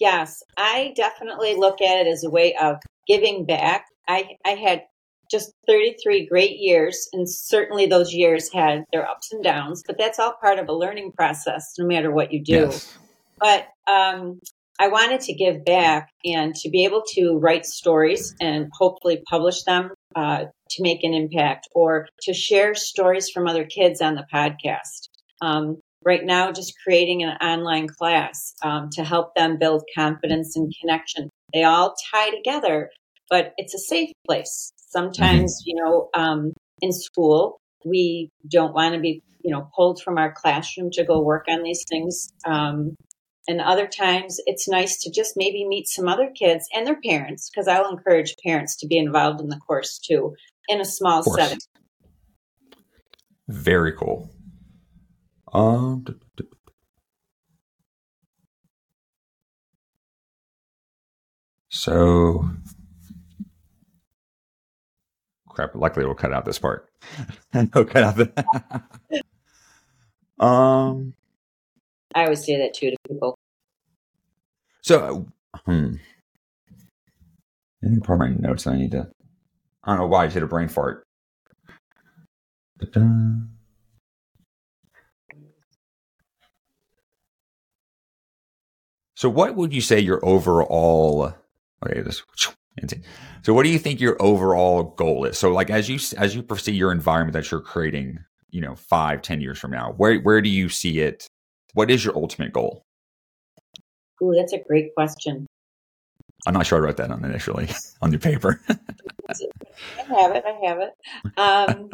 yes 0.00 0.42
i 0.56 0.92
definitely 0.96 1.54
look 1.56 1.80
at 1.80 2.06
it 2.06 2.06
as 2.06 2.24
a 2.24 2.30
way 2.30 2.54
of 2.60 2.76
giving 3.06 3.44
back. 3.44 3.86
I 4.08 4.36
i 4.44 4.50
had 4.50 4.82
just 5.30 5.52
33 5.66 6.26
great 6.26 6.58
years 6.58 7.08
and 7.12 7.28
certainly 7.28 7.86
those 7.86 8.12
years 8.12 8.52
had 8.52 8.84
their 8.92 9.08
ups 9.08 9.32
and 9.32 9.42
downs 9.42 9.82
but 9.86 9.96
that's 9.96 10.18
all 10.18 10.34
part 10.40 10.58
of 10.58 10.68
a 10.68 10.74
learning 10.74 11.12
process 11.12 11.72
no 11.78 11.86
matter 11.86 12.10
what 12.10 12.32
you 12.32 12.42
do. 12.44 12.52
Yes. 12.52 12.98
But 13.40 13.66
um, 13.90 14.38
I 14.78 14.88
wanted 14.88 15.20
to 15.22 15.34
give 15.34 15.64
back 15.64 16.10
and 16.24 16.54
to 16.56 16.70
be 16.70 16.84
able 16.84 17.02
to 17.14 17.38
write 17.38 17.66
stories 17.66 18.34
and 18.40 18.70
hopefully 18.72 19.22
publish 19.28 19.62
them 19.64 19.90
uh, 20.14 20.44
to 20.70 20.82
make 20.82 21.04
an 21.04 21.12
impact 21.12 21.68
or 21.74 22.08
to 22.22 22.32
share 22.32 22.74
stories 22.74 23.30
from 23.30 23.46
other 23.46 23.64
kids 23.64 24.00
on 24.00 24.14
the 24.14 24.26
podcast. 24.32 25.08
Um, 25.40 25.80
right 26.04 26.24
now, 26.24 26.52
just 26.52 26.74
creating 26.82 27.22
an 27.22 27.36
online 27.40 27.88
class 27.88 28.54
um, 28.62 28.88
to 28.92 29.04
help 29.04 29.34
them 29.34 29.58
build 29.58 29.82
confidence 29.94 30.56
and 30.56 30.72
connection. 30.80 31.28
They 31.52 31.64
all 31.64 31.94
tie 32.12 32.30
together, 32.30 32.90
but 33.30 33.52
it's 33.56 33.74
a 33.74 33.78
safe 33.78 34.10
place. 34.26 34.72
Sometimes, 34.76 35.62
you 35.64 35.74
know, 35.82 36.08
um, 36.14 36.52
in 36.80 36.92
school, 36.92 37.60
we 37.84 38.30
don't 38.50 38.74
want 38.74 38.94
to 38.94 39.00
be, 39.00 39.22
you 39.42 39.50
know, 39.50 39.68
pulled 39.74 40.02
from 40.02 40.18
our 40.18 40.32
classroom 40.32 40.90
to 40.92 41.04
go 41.04 41.20
work 41.20 41.46
on 41.48 41.62
these 41.62 41.84
things. 41.88 42.32
Um, 42.46 42.94
and 43.48 43.60
other 43.60 43.86
times 43.86 44.38
it's 44.46 44.68
nice 44.68 45.00
to 45.00 45.10
just 45.10 45.32
maybe 45.36 45.66
meet 45.66 45.88
some 45.88 46.08
other 46.08 46.30
kids 46.30 46.68
and 46.74 46.86
their 46.86 47.00
parents, 47.00 47.50
because 47.50 47.68
I'll 47.68 47.90
encourage 47.90 48.36
parents 48.44 48.76
to 48.78 48.86
be 48.86 48.98
involved 48.98 49.40
in 49.40 49.48
the 49.48 49.56
course 49.56 49.98
too, 49.98 50.34
in 50.68 50.80
a 50.80 50.84
small 50.84 51.22
setting. 51.22 51.58
very 53.48 53.92
cool 53.92 54.30
um 55.52 56.04
so 61.70 62.48
crap 65.48 65.74
luckily 65.74 66.06
we'll 66.06 66.14
cut 66.14 66.32
out 66.32 66.44
this 66.44 66.58
part 66.58 66.88
no 67.54 67.84
cut 67.84 68.02
out 68.02 68.16
the 68.16 69.22
um 70.44 71.14
I 72.14 72.24
always 72.24 72.44
say 72.44 72.58
that 72.58 72.74
too 72.74 72.90
to 72.90 72.96
people. 73.08 73.38
So, 74.82 75.26
hmm. 75.66 75.94
I 77.82 77.88
think 77.88 78.04
part 78.04 78.20
of 78.20 78.28
my 78.28 78.48
notes 78.48 78.66
I 78.66 78.76
need 78.76 78.92
to. 78.92 79.10
I 79.84 79.92
don't 79.92 79.98
know 79.98 80.06
why 80.06 80.22
I 80.22 80.26
just 80.26 80.34
hit 80.34 80.42
a 80.42 80.46
brain 80.46 80.68
fart. 80.68 81.04
Da-da. 82.78 83.00
So, 89.22 89.28
what 89.28 89.54
would 89.54 89.72
you 89.72 89.80
say 89.80 90.00
your 90.00 90.18
overall? 90.26 91.32
Okay, 91.86 92.00
this. 92.00 92.24
So, 93.44 93.54
what 93.54 93.62
do 93.62 93.68
you 93.68 93.78
think 93.78 94.00
your 94.00 94.20
overall 94.20 94.82
goal 94.82 95.26
is? 95.26 95.38
So, 95.38 95.52
like 95.52 95.70
as 95.70 95.88
you 95.88 96.00
as 96.18 96.34
you 96.34 96.42
foresee 96.42 96.72
your 96.72 96.90
environment 96.90 97.34
that 97.34 97.48
you're 97.48 97.60
creating, 97.60 98.18
you 98.50 98.60
know, 98.60 98.74
five, 98.74 99.22
ten 99.22 99.40
years 99.40 99.60
from 99.60 99.70
now, 99.70 99.94
where 99.96 100.18
where 100.18 100.40
do 100.40 100.48
you 100.48 100.68
see 100.68 100.98
it? 100.98 101.28
What 101.74 101.88
is 101.88 102.04
your 102.04 102.16
ultimate 102.16 102.52
goal? 102.52 102.82
Ooh, 104.20 104.34
that's 104.36 104.54
a 104.54 104.58
great 104.58 104.92
question. 104.96 105.46
I'm 106.44 106.54
not 106.54 106.66
sure 106.66 106.78
I 106.78 106.80
wrote 106.80 106.96
that 106.96 107.12
on 107.12 107.24
initially 107.24 107.68
on 108.02 108.10
your 108.10 108.18
paper. 108.18 108.60
I 108.68 108.74
have 110.08 110.34
it. 110.34 110.44
I 110.44 110.66
have 110.66 110.78
it. 110.80 111.38
Um, 111.38 111.90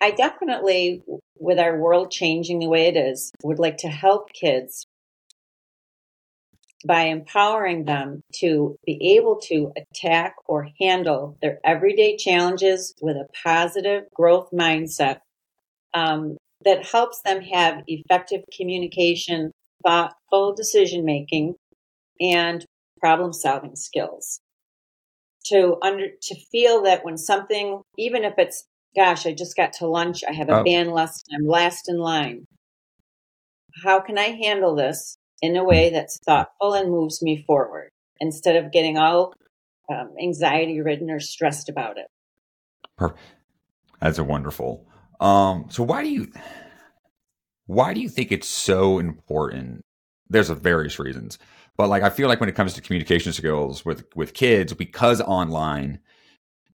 I 0.00 0.12
definitely, 0.12 1.02
with 1.38 1.58
our 1.58 1.76
world 1.76 2.10
changing 2.10 2.58
the 2.58 2.68
way 2.68 2.86
it 2.86 2.96
is, 2.96 3.32
would 3.42 3.58
like 3.58 3.76
to 3.78 3.88
help 3.88 4.32
kids 4.32 4.86
by 6.84 7.02
empowering 7.02 7.84
them 7.84 8.22
to 8.34 8.76
be 8.84 9.16
able 9.16 9.40
to 9.40 9.72
attack 9.76 10.34
or 10.46 10.68
handle 10.80 11.36
their 11.40 11.58
everyday 11.64 12.16
challenges 12.16 12.94
with 13.00 13.16
a 13.16 13.26
positive 13.42 14.04
growth 14.14 14.50
mindset 14.52 15.20
um, 15.94 16.36
that 16.64 16.84
helps 16.84 17.22
them 17.22 17.40
have 17.40 17.82
effective 17.86 18.42
communication, 18.54 19.52
thoughtful 19.84 20.54
decision 20.54 21.04
making, 21.04 21.54
and 22.20 22.64
problem 23.00 23.32
solving 23.32 23.76
skills. 23.76 24.40
To 25.46 25.76
under 25.80 26.08
to 26.22 26.34
feel 26.50 26.82
that 26.82 27.04
when 27.04 27.16
something, 27.16 27.80
even 27.96 28.24
if 28.24 28.34
it's, 28.36 28.64
gosh, 28.96 29.26
I 29.26 29.32
just 29.32 29.56
got 29.56 29.74
to 29.74 29.86
lunch, 29.86 30.24
I 30.28 30.32
have 30.32 30.48
a 30.48 30.60
oh. 30.60 30.64
band 30.64 30.92
lesson, 30.92 31.22
I'm 31.34 31.46
last 31.46 31.88
in 31.88 31.98
line. 31.98 32.44
How 33.84 34.00
can 34.00 34.18
I 34.18 34.30
handle 34.42 34.74
this 34.74 35.16
in 35.42 35.56
a 35.56 35.64
way 35.64 35.90
that's 35.90 36.18
thoughtful 36.18 36.74
and 36.74 36.90
moves 36.90 37.22
me 37.22 37.44
forward 37.46 37.90
instead 38.20 38.56
of 38.56 38.72
getting 38.72 38.98
all 38.98 39.34
um, 39.90 40.12
anxiety 40.20 40.80
ridden 40.80 41.10
or 41.10 41.20
stressed 41.20 41.68
about 41.68 41.98
it? 41.98 42.06
Perfect. 42.96 43.20
That's 44.00 44.18
a 44.18 44.24
wonderful. 44.24 44.86
Um, 45.20 45.66
so 45.70 45.82
why 45.82 46.02
do 46.02 46.10
you 46.10 46.30
why 47.66 47.94
do 47.94 48.00
you 48.00 48.08
think 48.08 48.32
it's 48.32 48.48
so 48.48 48.98
important? 48.98 49.84
There's 50.28 50.50
a 50.50 50.54
various 50.54 50.98
reasons, 50.98 51.38
but 51.76 51.88
like 51.88 52.02
I 52.02 52.10
feel 52.10 52.28
like 52.28 52.40
when 52.40 52.48
it 52.48 52.54
comes 52.54 52.74
to 52.74 52.82
communication 52.82 53.32
skills 53.32 53.84
with 53.84 54.04
with 54.14 54.34
kids, 54.34 54.72
because 54.74 55.20
online, 55.20 56.00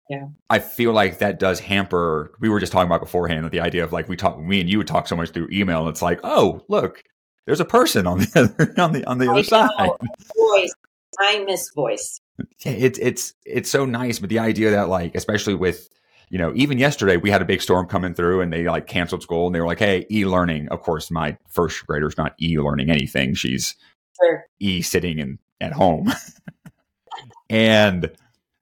yeah, 0.08 0.28
I 0.48 0.58
feel 0.58 0.92
like 0.92 1.18
that 1.18 1.38
does 1.38 1.60
hamper. 1.60 2.32
We 2.40 2.48
were 2.48 2.60
just 2.60 2.72
talking 2.72 2.86
about 2.86 3.00
beforehand 3.00 3.44
that 3.44 3.52
the 3.52 3.60
idea 3.60 3.84
of 3.84 3.92
like 3.92 4.08
we 4.08 4.16
talk, 4.16 4.40
me 4.40 4.60
and 4.60 4.70
you 4.70 4.78
would 4.78 4.86
talk 4.86 5.06
so 5.06 5.16
much 5.16 5.30
through 5.30 5.48
email, 5.52 5.80
and 5.80 5.88
it's 5.88 6.02
like, 6.02 6.20
oh, 6.24 6.64
look, 6.68 7.02
there's 7.50 7.58
a 7.58 7.64
person 7.64 8.06
on 8.06 8.20
the 8.20 8.30
other 8.56 8.80
on 8.80 8.92
the 8.92 9.04
on 9.06 9.18
the 9.18 9.26
I 9.26 9.30
other 9.30 9.38
know. 9.38 9.42
side. 9.42 9.90
Voice, 10.36 10.72
I 11.18 11.42
miss 11.44 11.70
voice. 11.70 12.20
Yeah, 12.60 12.72
it's 12.72 12.96
it's 13.00 13.34
it's 13.44 13.68
so 13.68 13.84
nice, 13.84 14.20
but 14.20 14.30
the 14.30 14.38
idea 14.38 14.70
that 14.70 14.88
like, 14.88 15.16
especially 15.16 15.56
with 15.56 15.88
you 16.28 16.38
know, 16.38 16.52
even 16.54 16.78
yesterday 16.78 17.16
we 17.16 17.28
had 17.28 17.42
a 17.42 17.44
big 17.44 17.60
storm 17.60 17.88
coming 17.88 18.14
through 18.14 18.40
and 18.40 18.52
they 18.52 18.68
like 18.68 18.86
canceled 18.86 19.24
school 19.24 19.46
and 19.46 19.54
they 19.54 19.60
were 19.60 19.66
like, 19.66 19.80
Hey, 19.80 20.06
e-learning. 20.12 20.68
Of 20.68 20.80
course, 20.82 21.10
my 21.10 21.36
first 21.48 21.84
grader's 21.88 22.16
not 22.16 22.36
e-learning 22.40 22.88
anything. 22.88 23.34
She's 23.34 23.74
sure. 24.22 24.46
e 24.60 24.80
sitting 24.80 25.18
in 25.18 25.40
at 25.60 25.72
home. 25.72 26.12
and 27.50 28.12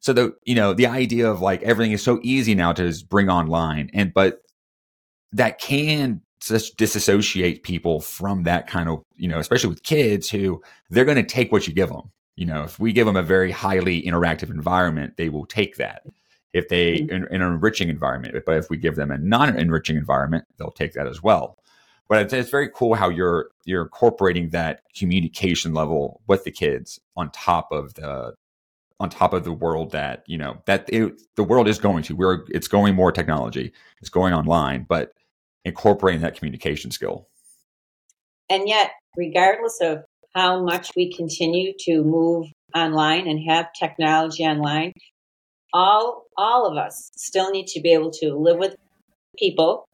so 0.01 0.15
the, 0.15 0.35
you 0.45 0.55
know, 0.55 0.73
the 0.73 0.87
idea 0.87 1.31
of 1.31 1.43
like 1.43 1.63
everything 1.63 1.93
is 1.93 2.03
so 2.03 2.21
easy 2.23 2.55
now 2.55 2.73
to 2.73 2.89
just 2.89 3.11
bring 3.11 3.29
online 3.29 3.91
and, 3.93 4.15
but 4.15 4.41
that 5.33 5.59
can 5.59 6.23
just 6.41 6.77
disassociate 6.77 7.63
people 7.63 8.01
from 8.01 8.45
that 8.45 8.67
kind 8.67 8.89
of, 8.89 9.03
you 9.17 9.29
know, 9.29 9.39
especially 9.39 9.71
with 9.71 9.83
kids 9.83 10.29
who 10.31 10.63
they're 10.91 11.05
going 11.05 11.17
to 11.17 11.23
take 11.23 11.53
what 11.53 11.67
you 11.67 11.75
give 11.75 11.89
them. 11.89 12.11
You 12.37 12.47
know, 12.47 12.63
if 12.63 12.79
we 12.79 12.93
give 12.93 13.07
them 13.07 13.17
a 13.17 13.23
very 13.23 13.51
highly 13.51 14.03
interactive 14.03 14.51
environment, 14.51 15.17
they 15.17 15.29
will 15.29 15.47
take 15.47 15.77
that 15.77 16.03
if 16.53 16.69
they 16.69 16.99
mm-hmm. 16.99 17.11
in, 17.11 17.27
in, 17.31 17.43
an 17.43 17.53
enriching 17.53 17.89
environment. 17.89 18.37
But 18.47 18.57
if 18.57 18.71
we 18.71 18.77
give 18.77 18.97
them 18.97 19.11
a 19.11 19.19
non-enriching 19.19 19.97
environment, 19.97 20.45
they'll 20.57 20.71
take 20.71 20.93
that 20.93 21.07
as 21.07 21.23
well. 21.23 21.59
But 22.09 22.23
it's, 22.23 22.33
it's, 22.33 22.51
very 22.51 22.71
cool 22.75 22.95
how 22.95 23.11
you're 23.11 23.51
you're 23.65 23.83
incorporating 23.83 24.51
that 24.51 24.83
communication 24.97 25.75
level 25.75 26.23
with 26.27 26.45
the 26.45 26.51
kids 26.51 26.99
on 27.17 27.31
top 27.33 27.71
of 27.71 27.95
the 27.95 28.35
on 29.01 29.11
top 29.11 29.33
of 29.33 29.45
the 29.45 29.53
world 29.53 29.93
that 29.93 30.25
you 30.27 30.39
know 30.39 30.63
that 30.67 30.89
it, 30.89 31.21
the 31.37 31.45
world 31.45 31.69
is 31.69 31.79
going 31.79 32.03
to. 32.05 32.17
We're 32.17 32.45
it's 32.49 32.69
going 32.69 32.95
more 32.95 33.13
technology. 33.13 33.73
It's 34.01 34.09
going 34.09 34.33
online, 34.33 34.87
but 34.89 35.13
incorporating 35.69 36.23
that 36.23 36.37
communication 36.37 36.91
skill. 36.91 37.29
And 38.51 38.69
yet, 38.69 38.93
regardless 39.17 39.79
of 39.81 40.05
how 40.35 40.63
much 40.65 40.91
we 40.97 41.13
continue 41.13 41.73
to 41.81 42.03
move 42.03 42.47
online 42.75 43.29
and 43.29 43.41
have 43.49 43.73
technology 43.79 44.45
online, 44.45 44.93
all 45.73 46.27
all 46.37 46.67
of 46.67 46.77
us 46.77 47.11
still 47.17 47.51
need 47.51 47.67
to 47.67 47.81
be 47.81 47.93
able 47.93 48.11
to 48.11 48.35
live 48.35 48.59
with 48.59 48.75
people 49.37 49.85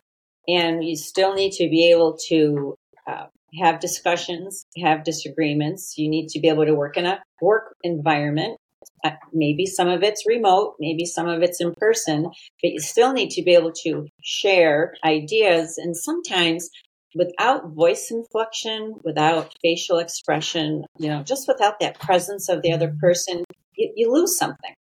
and 0.47 0.85
you 0.85 0.97
still 0.97 1.35
need 1.35 1.53
to 1.53 1.69
be 1.69 1.91
able 1.91 2.17
to 2.29 2.75
uh, 3.07 3.27
have 3.61 3.81
discussions 3.81 4.65
have 4.81 5.05
disagreements 5.05 5.99
you 5.99 6.09
need 6.09 6.29
to 6.29 6.41
be 6.41 6.49
able 6.49 6.65
to 6.65 6.75
work 6.75 6.97
in 6.97 7.07
a 7.07 7.21
work 7.41 7.75
environment 7.83 8.57
Uh, 9.05 9.11
maybe 9.33 9.67
some 9.67 9.89
of 9.89 10.03
it's 10.03 10.27
remote 10.27 10.75
maybe 10.79 11.05
some 11.05 11.29
of 11.29 11.43
it's 11.43 11.61
in 11.61 11.73
person 11.75 12.25
but 12.25 12.71
you 12.71 12.81
still 12.81 13.13
need 13.13 13.31
to 13.31 13.43
be 13.43 13.55
able 13.55 13.73
to 13.73 14.07
share 14.23 14.95
ideas 15.05 15.79
and 15.79 15.97
sometimes 15.97 16.69
without 17.15 17.69
voice 17.71 18.11
inflection 18.11 18.95
without 19.05 19.55
facial 19.63 19.99
expression 19.99 20.85
you 20.99 21.09
know 21.09 21.23
just 21.23 21.47
without 21.47 21.79
that 21.81 21.99
presence 22.01 22.49
of 22.49 22.63
the 22.63 22.73
other 22.73 22.95
person 23.01 23.45
you, 23.77 23.93
you 23.95 24.13
lose 24.13 24.37
something 24.37 24.75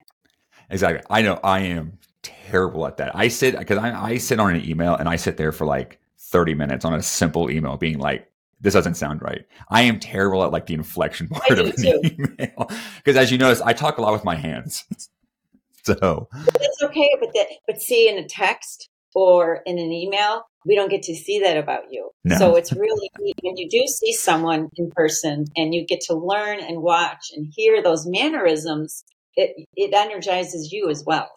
Exactly. 0.70 1.04
I 1.10 1.22
know 1.22 1.38
I 1.42 1.60
am 1.60 1.98
terrible 2.22 2.86
at 2.86 2.96
that. 2.98 3.14
I 3.14 3.28
sit 3.28 3.58
because 3.58 3.78
I, 3.78 4.12
I 4.12 4.18
sit 4.18 4.38
on 4.40 4.54
an 4.54 4.68
email 4.68 4.94
and 4.94 5.08
I 5.08 5.16
sit 5.16 5.36
there 5.36 5.52
for 5.52 5.66
like 5.66 6.00
30 6.18 6.54
minutes 6.54 6.84
on 6.84 6.94
a 6.94 7.02
simple 7.02 7.50
email 7.50 7.76
being 7.76 7.98
like, 7.98 8.29
this 8.60 8.74
doesn't 8.74 8.94
sound 8.94 9.22
right. 9.22 9.44
I 9.68 9.82
am 9.82 9.98
terrible 9.98 10.42
at 10.44 10.52
like 10.52 10.66
the 10.66 10.74
inflection 10.74 11.28
part 11.28 11.58
of 11.58 11.66
an 11.66 11.72
too. 11.76 12.00
email. 12.38 12.70
Because 12.96 13.16
as 13.16 13.30
you 13.30 13.38
notice, 13.38 13.60
I 13.60 13.72
talk 13.72 13.98
a 13.98 14.02
lot 14.02 14.12
with 14.12 14.24
my 14.24 14.36
hands. 14.36 14.84
so 15.84 16.28
that's 16.32 16.82
okay. 16.82 17.10
But 17.20 17.30
that, 17.34 17.46
but 17.66 17.80
see 17.80 18.08
in 18.08 18.18
a 18.18 18.26
text 18.26 18.88
or 19.14 19.62
in 19.66 19.78
an 19.78 19.92
email, 19.92 20.44
we 20.66 20.74
don't 20.74 20.90
get 20.90 21.02
to 21.04 21.14
see 21.14 21.40
that 21.40 21.56
about 21.56 21.84
you. 21.90 22.10
No. 22.24 22.36
So 22.36 22.56
it's 22.56 22.72
really 22.72 23.10
when 23.42 23.56
you 23.56 23.68
do 23.68 23.86
see 23.86 24.12
someone 24.12 24.68
in 24.76 24.90
person 24.90 25.46
and 25.56 25.74
you 25.74 25.86
get 25.86 26.00
to 26.02 26.14
learn 26.14 26.60
and 26.60 26.82
watch 26.82 27.30
and 27.34 27.46
hear 27.54 27.82
those 27.82 28.06
mannerisms 28.06 29.04
it 29.36 29.66
it 29.76 29.94
energizes 29.94 30.72
you 30.72 30.90
as 30.90 31.04
well. 31.04 31.30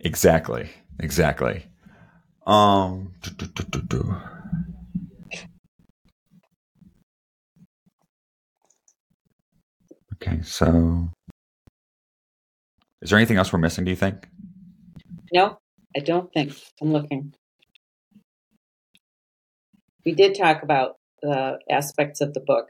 Exactly. 0.00 0.68
Exactly. 1.00 1.64
Um. 2.46 3.14
Do, 3.22 3.46
do, 3.46 3.80
do, 3.80 4.16
okay, 10.22 10.42
so 10.42 11.08
is 13.00 13.10
there 13.10 13.18
anything 13.18 13.36
else 13.36 13.52
we're 13.52 13.58
missing? 13.58 13.84
Do 13.84 13.90
you 13.90 13.96
think? 13.96 14.28
No, 15.32 15.58
I 15.96 16.00
don't 16.00 16.32
think. 16.32 16.54
I'm 16.80 16.92
looking. 16.92 17.34
We 20.04 20.12
did 20.12 20.36
talk 20.36 20.62
about 20.62 20.96
the 21.22 21.58
aspects 21.70 22.20
of 22.20 22.34
the 22.34 22.40
book. 22.40 22.68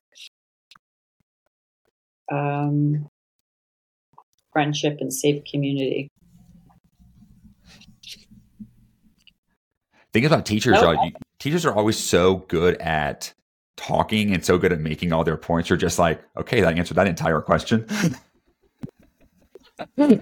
Um, 2.30 3.08
friendship 4.52 4.98
and 5.00 5.12
safe 5.12 5.42
community. 5.50 6.08
Think 10.12 10.26
about 10.26 10.44
teachers. 10.44 10.80
Nope. 10.80 11.14
Teachers 11.38 11.64
are 11.64 11.74
always 11.74 11.98
so 11.98 12.36
good 12.48 12.76
at 12.76 13.32
talking 13.76 14.34
and 14.34 14.44
so 14.44 14.58
good 14.58 14.72
at 14.72 14.80
making 14.80 15.12
all 15.12 15.24
their 15.24 15.36
points. 15.36 15.68
You're 15.68 15.76
just 15.76 15.98
like, 15.98 16.22
okay, 16.36 16.60
that 16.60 16.76
answered 16.76 16.94
that 16.94 17.06
entire 17.06 17.40
question. 17.40 17.86
you 19.96 20.20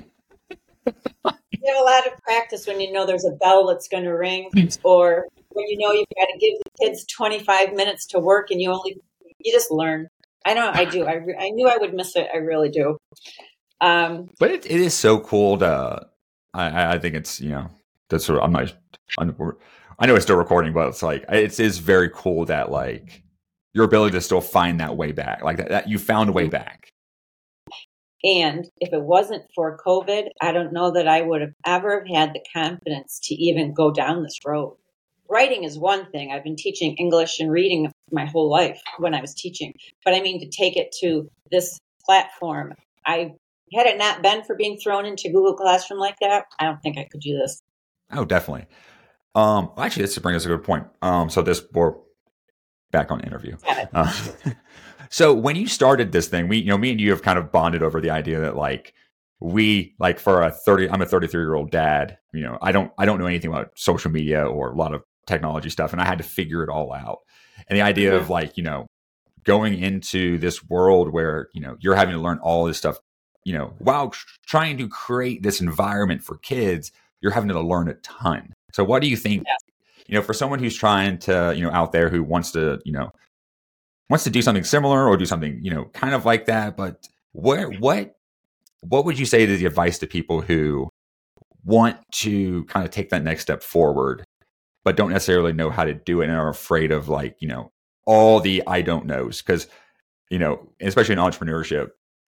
have 0.84 1.80
a 1.80 1.84
lot 1.84 2.06
of 2.06 2.18
practice 2.22 2.66
when 2.66 2.80
you 2.80 2.92
know 2.92 3.06
there's 3.06 3.24
a 3.24 3.32
bell 3.32 3.66
that's 3.66 3.88
going 3.88 4.04
to 4.04 4.10
ring, 4.10 4.50
or 4.82 5.26
when 5.50 5.66
you 5.68 5.78
know 5.78 5.92
you've 5.92 6.06
got 6.16 6.26
to 6.26 6.38
give 6.38 6.58
the 6.58 6.86
kids 6.86 7.04
25 7.06 7.74
minutes 7.74 8.06
to 8.06 8.18
work, 8.18 8.50
and 8.50 8.60
you 8.60 8.70
only 8.70 9.00
you 9.38 9.52
just 9.52 9.70
learn. 9.70 10.08
I 10.44 10.54
know 10.54 10.70
I 10.72 10.84
do. 10.86 11.04
I, 11.04 11.14
re- 11.14 11.36
I 11.38 11.50
knew 11.50 11.68
I 11.68 11.76
would 11.76 11.92
miss 11.92 12.16
it. 12.16 12.28
I 12.32 12.38
really 12.38 12.70
do. 12.70 12.96
Um, 13.80 14.30
but 14.38 14.50
it, 14.50 14.66
it 14.66 14.80
is 14.80 14.94
so 14.94 15.20
cool 15.20 15.58
to. 15.58 16.06
I, 16.52 16.94
I 16.94 16.98
think 16.98 17.14
it's 17.14 17.40
you 17.40 17.50
know 17.50 17.70
that's 18.08 18.24
sort 18.24 18.38
of 18.38 18.44
I'm 18.44 18.52
not. 18.52 18.72
I'm, 19.18 19.36
I 19.98 20.06
know 20.06 20.14
it's 20.14 20.24
still 20.24 20.36
recording, 20.36 20.72
but 20.72 20.88
it's 20.88 21.02
like 21.02 21.24
it 21.28 21.60
is 21.60 21.78
very 21.78 22.10
cool 22.12 22.46
that 22.46 22.70
like 22.70 23.22
your 23.72 23.84
ability 23.84 24.12
to 24.12 24.20
still 24.20 24.40
find 24.40 24.80
that 24.80 24.96
way 24.96 25.12
back, 25.12 25.42
like 25.42 25.58
that, 25.58 25.68
that 25.68 25.88
you 25.88 25.98
found 25.98 26.28
a 26.28 26.32
way 26.32 26.48
back. 26.48 26.90
And 28.22 28.68
if 28.78 28.92
it 28.92 29.02
wasn't 29.02 29.44
for 29.54 29.78
COVID, 29.78 30.28
I 30.42 30.52
don't 30.52 30.72
know 30.72 30.90
that 30.92 31.08
I 31.08 31.22
would 31.22 31.40
have 31.40 31.54
ever 31.64 32.04
had 32.12 32.34
the 32.34 32.44
confidence 32.52 33.18
to 33.24 33.34
even 33.34 33.72
go 33.72 33.90
down 33.90 34.22
this 34.22 34.38
road. 34.44 34.76
Writing 35.28 35.64
is 35.64 35.78
one 35.78 36.10
thing. 36.10 36.30
I've 36.30 36.44
been 36.44 36.56
teaching 36.56 36.96
English 36.96 37.40
and 37.40 37.50
reading 37.50 37.90
my 38.10 38.26
whole 38.26 38.50
life 38.50 38.82
when 38.98 39.14
I 39.14 39.20
was 39.20 39.34
teaching. 39.34 39.72
But 40.04 40.14
I 40.14 40.20
mean, 40.20 40.40
to 40.40 40.48
take 40.48 40.76
it 40.76 40.94
to 41.00 41.30
this 41.50 41.78
platform, 42.04 42.74
I 43.06 43.34
had 43.72 43.86
it 43.86 43.96
not 43.96 44.22
been 44.22 44.42
for 44.42 44.56
being 44.56 44.78
thrown 44.78 45.06
into 45.06 45.28
Google 45.28 45.54
Classroom 45.54 46.00
like 46.00 46.16
that, 46.20 46.46
I 46.58 46.64
don't 46.64 46.82
think 46.82 46.98
I 46.98 47.04
could 47.04 47.20
do 47.20 47.38
this. 47.38 47.60
Oh, 48.12 48.24
definitely. 48.24 48.66
Um, 49.34 49.70
actually, 49.78 50.02
this 50.02 50.18
brings 50.18 50.42
us 50.42 50.46
a 50.46 50.48
good 50.48 50.64
point. 50.64 50.86
Um, 51.00 51.30
so 51.30 51.42
this 51.42 51.62
we're 51.72 51.94
back 52.90 53.10
on 53.10 53.20
interview. 53.20 53.56
Uh, 53.92 54.12
so 55.10 55.32
when 55.32 55.56
you 55.56 55.66
started 55.66 56.12
this 56.12 56.28
thing, 56.28 56.48
we, 56.48 56.58
you 56.58 56.66
know, 56.66 56.78
me 56.78 56.90
and 56.90 57.00
you 57.00 57.10
have 57.10 57.22
kind 57.22 57.38
of 57.38 57.52
bonded 57.52 57.82
over 57.82 58.00
the 58.00 58.10
idea 58.10 58.40
that 58.40 58.56
like 58.56 58.94
we, 59.40 59.94
like 59.98 60.18
for 60.18 60.42
a 60.42 60.50
thirty, 60.50 60.88
I'm 60.88 61.02
a 61.02 61.06
33 61.06 61.40
year 61.40 61.54
old 61.54 61.70
dad. 61.70 62.18
You 62.32 62.42
know, 62.42 62.58
I 62.60 62.72
don't, 62.72 62.92
I 62.98 63.06
don't 63.06 63.18
know 63.18 63.26
anything 63.26 63.50
about 63.50 63.72
social 63.74 64.10
media 64.10 64.44
or 64.44 64.70
a 64.70 64.76
lot 64.76 64.94
of 64.94 65.02
technology 65.26 65.70
stuff, 65.70 65.92
and 65.92 66.00
I 66.00 66.04
had 66.04 66.18
to 66.18 66.24
figure 66.24 66.62
it 66.62 66.68
all 66.68 66.92
out. 66.92 67.20
And 67.68 67.76
the 67.76 67.82
idea 67.82 68.16
of 68.16 68.30
like, 68.30 68.56
you 68.56 68.62
know, 68.62 68.86
going 69.44 69.78
into 69.78 70.38
this 70.38 70.68
world 70.68 71.12
where 71.12 71.48
you 71.52 71.60
know 71.60 71.76
you're 71.80 71.94
having 71.94 72.14
to 72.14 72.20
learn 72.20 72.38
all 72.38 72.64
this 72.64 72.78
stuff 72.78 72.98
you 73.44 73.52
know 73.52 73.72
while 73.78 74.12
trying 74.46 74.76
to 74.78 74.88
create 74.88 75.42
this 75.42 75.60
environment 75.60 76.22
for 76.22 76.36
kids 76.38 76.92
you're 77.20 77.32
having 77.32 77.48
to 77.48 77.60
learn 77.60 77.88
a 77.88 77.94
ton 77.94 78.52
so 78.72 78.84
what 78.84 79.00
do 79.02 79.08
you 79.08 79.16
think 79.16 79.44
yeah. 79.46 79.54
You 80.10 80.16
know 80.16 80.22
for 80.22 80.34
someone 80.34 80.58
who's 80.58 80.76
trying 80.76 81.18
to 81.18 81.52
you 81.56 81.62
know 81.62 81.70
out 81.70 81.92
there 81.92 82.08
who 82.08 82.22
wants 82.22 82.52
to 82.52 82.80
you 82.84 82.92
know 82.92 83.10
wants 84.08 84.24
to 84.24 84.30
do 84.30 84.42
something 84.42 84.64
similar 84.64 85.06
or 85.08 85.16
do 85.16 85.26
something 85.26 85.58
you 85.62 85.70
know 85.70 85.84
kind 85.86 86.14
of 86.14 86.24
like 86.24 86.46
that 86.46 86.76
but 86.76 87.06
where 87.32 87.70
what 87.70 88.16
what 88.80 89.04
would 89.04 89.18
you 89.18 89.26
say 89.26 89.46
to 89.46 89.56
the 89.56 89.66
advice 89.66 89.98
to 89.98 90.06
people 90.06 90.40
who 90.40 90.88
want 91.64 91.96
to 92.12 92.64
kind 92.64 92.84
of 92.84 92.90
take 92.90 93.10
that 93.10 93.22
next 93.22 93.42
step 93.42 93.62
forward 93.62 94.24
but 94.84 94.96
don't 94.96 95.10
necessarily 95.10 95.52
know 95.52 95.70
how 95.70 95.84
to 95.84 95.94
do 95.94 96.20
it 96.20 96.28
and 96.28 96.36
are 96.36 96.48
afraid 96.48 96.90
of 96.90 97.08
like 97.08 97.36
you 97.40 97.48
know 97.48 97.70
all 98.06 98.40
the 98.40 98.62
I 98.66 98.82
don't 98.82 99.06
knows 99.06 99.42
because 99.42 99.68
you 100.30 100.38
know, 100.38 100.68
especially 100.80 101.14
in 101.14 101.18
entrepreneurship, 101.18 101.90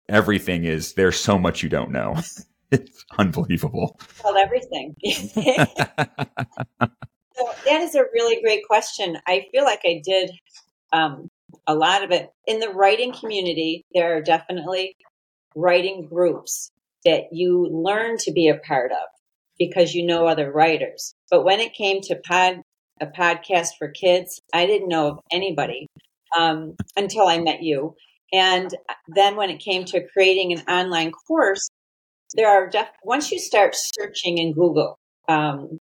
everything 0.10 0.66
is 0.66 0.94
there's 0.94 1.20
so 1.20 1.40
much 1.40 1.64
you 1.64 1.70
don't 1.70 1.92
know. 1.92 2.16
it's 2.72 3.06
unbelievable. 3.18 4.00
Well, 4.24 4.38
everything. 4.38 4.96
so 7.36 7.50
that 7.65 7.82
is 7.82 7.95
a 7.95 8.04
really 8.13 8.41
great 8.41 8.65
question. 8.67 9.17
I 9.28 9.45
feel 9.52 9.63
like 9.63 9.82
I 9.86 10.02
did 10.04 10.32
um, 10.93 11.30
a 11.67 11.76
lot 11.76 12.04
of 12.04 12.12
it 12.12 12.30
in 12.48 12.60
the 12.60 12.69
writing 12.69 13.13
community. 13.13 13.84
There 13.93 14.15
are 14.17 14.21
definitely 14.21 14.95
writing 15.56 16.08
groups 16.08 16.71
that 17.06 17.26
you 17.32 17.67
learn 17.71 18.17
to 18.19 18.32
be 18.32 18.48
a 18.48 18.58
part 18.58 18.91
of 18.91 19.08
because 19.58 19.93
you 19.93 20.06
know 20.06 20.28
other 20.28 20.52
writers. 20.52 21.13
But 21.30 21.45
when 21.45 21.60
it 21.60 21.74
came 21.74 22.02
to 22.02 22.19
pod 22.28 22.62
a 23.02 23.08
podcast 23.08 23.69
for 23.78 23.89
kids. 23.89 24.41
I 24.54 24.65
didn't 24.65 24.88
know 24.88 25.10
of 25.10 25.19
anybody 25.32 25.88
um, 26.38 26.76
until 26.95 27.28
I 27.28 27.39
met 27.39 27.62
you. 27.62 27.95
And 28.34 28.76
then 29.08 29.36
when 29.36 29.50
it 29.50 29.60
came 29.60 29.86
to 29.86 30.08
creating 30.12 30.54
an 30.54 30.62
online 30.67 31.12
course, 31.12 31.69
there 32.36 32.50
are 32.50 32.69
def- 32.69 32.89
once 33.04 33.32
you 33.32 33.39
start 33.39 33.76
searching 33.76 34.38
in 34.38 34.54
Google 34.54 34.98
um, 35.30 35.80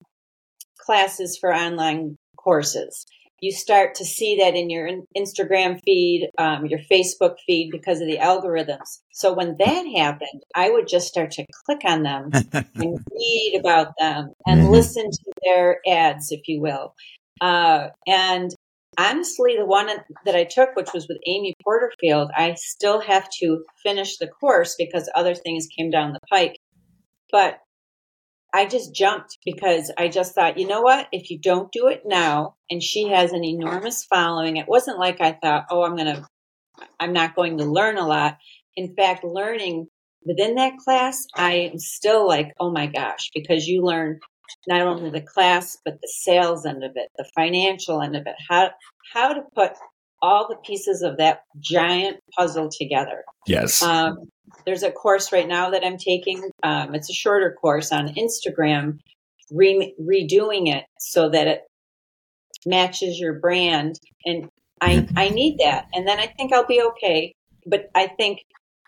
classes 0.85 1.39
for 1.41 1.55
online 1.55 2.17
courses, 2.37 3.07
you 3.45 3.53
start 3.53 3.95
to 3.97 4.05
see 4.05 4.39
that 4.39 4.55
in 4.55 4.71
your 4.71 4.89
Instagram 5.17 5.79
feed, 5.85 6.31
um, 6.39 6.65
your 6.67 6.81
Facebook 6.91 7.35
feed 7.47 7.71
because 7.71 8.01
of 8.01 8.07
the 8.07 8.17
algorithms. 8.17 9.01
So 9.13 9.35
when 9.35 9.57
that 9.59 9.85
happened, 9.97 10.43
I 10.55 10.71
would 10.71 10.89
just 10.89 11.09
start 11.09 11.33
to 11.33 11.45
click 11.67 11.83
on 11.85 12.03
them 12.03 12.31
and 12.53 12.99
read 13.13 13.57
about 13.61 13.93
them 13.99 14.31
and 14.47 14.63
mm-hmm. 14.63 14.71
listen 14.71 15.11
to 15.11 15.33
their 15.45 15.81
ads, 15.87 16.33
if 16.33 16.49
you 16.49 16.61
will. 16.61 16.95
Uh, 17.41 17.89
and 18.07 18.51
honestly, 18.97 19.57
the 19.59 19.67
one 19.67 19.89
that 20.25 20.35
I 20.35 20.45
took, 20.45 20.75
which 20.75 20.95
was 20.95 21.07
with 21.09 21.19
Amy 21.27 21.55
Porterfield, 21.63 22.31
I 22.35 22.55
still 22.55 23.01
have 23.01 23.29
to 23.41 23.65
finish 23.83 24.17
the 24.17 24.29
course 24.29 24.75
because 24.79 25.11
other 25.15 25.35
things 25.35 25.67
came 25.67 25.91
down 25.91 26.13
the 26.15 26.21
pike. 26.31 26.59
But 27.31 27.59
I 28.55 28.67
just 28.67 28.95
jumped 28.95 29.39
because 29.45 29.91
I 29.99 30.07
just 30.07 30.33
thought, 30.33 30.59
you 30.59 30.69
know 30.69 30.81
what? 30.81 31.09
If 31.11 31.29
you 31.29 31.41
don't 31.41 31.73
do 31.73 31.89
it 31.89 32.03
now, 32.07 32.55
and 32.71 32.81
she 32.81 33.09
has 33.09 33.33
an 33.33 33.45
enormous 33.45 34.05
following, 34.05 34.59
it 34.59 34.69
wasn't 34.69 35.01
like 35.01 35.21
I 35.21 35.33
thought, 35.33 35.65
oh, 35.71 35.83
I'm 35.83 35.97
going 35.97 36.15
to, 36.15 36.25
I'm 37.01 37.13
not 37.13 37.35
going 37.35 37.59
to 37.59 37.65
learn 37.65 37.99
a 37.99 38.07
lot. 38.07 38.39
In 38.77 38.95
fact, 38.95 39.25
learning 39.25 39.89
within 40.25 40.55
that 40.55 40.77
class, 40.79 41.27
I 41.35 41.71
am 41.73 41.81
still 41.81 42.29
like, 42.29 42.55
oh 42.61 42.71
my 42.71 42.87
gosh, 42.87 43.31
because 43.35 43.67
you 43.67 43.83
learn 43.83 44.21
not 44.69 44.83
only 44.83 45.11
the 45.11 45.21
class, 45.21 45.77
but 45.85 46.01
the 46.01 46.13
sales 46.23 46.65
end 46.65 46.85
of 46.85 46.93
it, 46.95 47.09
the 47.19 47.29
financial 47.35 48.01
end 48.01 48.15
of 48.15 48.23
it, 48.25 48.37
how, 48.49 48.71
how 49.13 49.33
to 49.33 49.43
put 49.57 49.73
all 50.25 50.49
the 50.49 50.57
pieces 50.57 51.03
of 51.03 51.19
that 51.19 51.43
giant 51.61 52.17
puzzle 52.37 52.71
together. 52.71 53.25
Yes. 53.47 53.83
Um, 53.83 54.17
there's 54.65 54.83
a 54.83 54.91
course 54.91 55.33
right 55.33 55.47
now 55.47 55.71
that 55.71 55.85
I'm 55.85 55.99
taking. 55.99 56.51
Um, 56.63 56.95
it's 56.95 57.11
a 57.11 57.13
shorter 57.13 57.55
course 57.61 57.93
on 57.93 58.15
Instagram, 58.15 59.01
re- 59.51 59.95
redoing 60.01 60.75
it 60.75 60.85
so 60.99 61.29
that 61.29 61.47
it 61.47 61.61
matches 62.65 63.21
your 63.21 63.35
brand. 63.35 64.01
And 64.25 64.49
I, 64.81 64.95
mm-hmm. 64.95 65.19
I 65.19 65.29
need 65.29 65.59
that. 65.59 65.89
And 65.93 66.09
then 66.09 66.19
I 66.19 66.27
think 66.27 66.55
I'll 66.55 66.67
be 66.67 66.83
okay. 66.83 67.35
But 67.67 67.91
I 67.95 68.07
think 68.07 68.39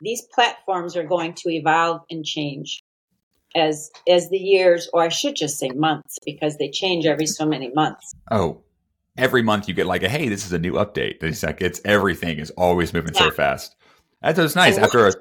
these 0.01 0.23
platforms 0.35 0.97
are 0.97 1.05
going 1.05 1.35
to 1.35 1.51
evolve 1.51 2.01
and 2.09 2.25
change 2.25 2.81
as 3.55 3.91
as 4.09 4.29
the 4.29 4.39
years 4.39 4.89
or 4.93 5.03
I 5.03 5.09
should 5.09 5.35
just 5.35 5.59
say 5.59 5.71
months 5.71 6.19
because 6.27 6.59
they 6.59 6.71
change 6.71 7.07
every 7.07 7.27
so 7.27 7.47
many 7.47 7.71
months. 7.75 8.13
Oh, 8.31 8.63
every 9.17 9.43
month 9.43 9.69
you 9.69 9.75
get 9.75 9.87
like 9.87 10.03
a 10.03 10.09
hey, 10.09 10.29
this 10.29 10.45
is 10.45 10.53
a 10.53 10.59
new 10.59 10.75
update. 10.75 11.23
It's 11.23 11.43
like 11.43 11.61
it's 11.61 11.81
everything 11.85 12.39
is 12.39 12.51
always 12.51 12.93
moving 12.93 13.15
yeah. 13.15 13.21
so 13.21 13.31
fast. 13.31 13.77
That's 14.23 14.39
what's 14.39 14.57
nice. 14.57 14.77
And 14.77 14.85
After 14.85 15.07
a 15.07 15.13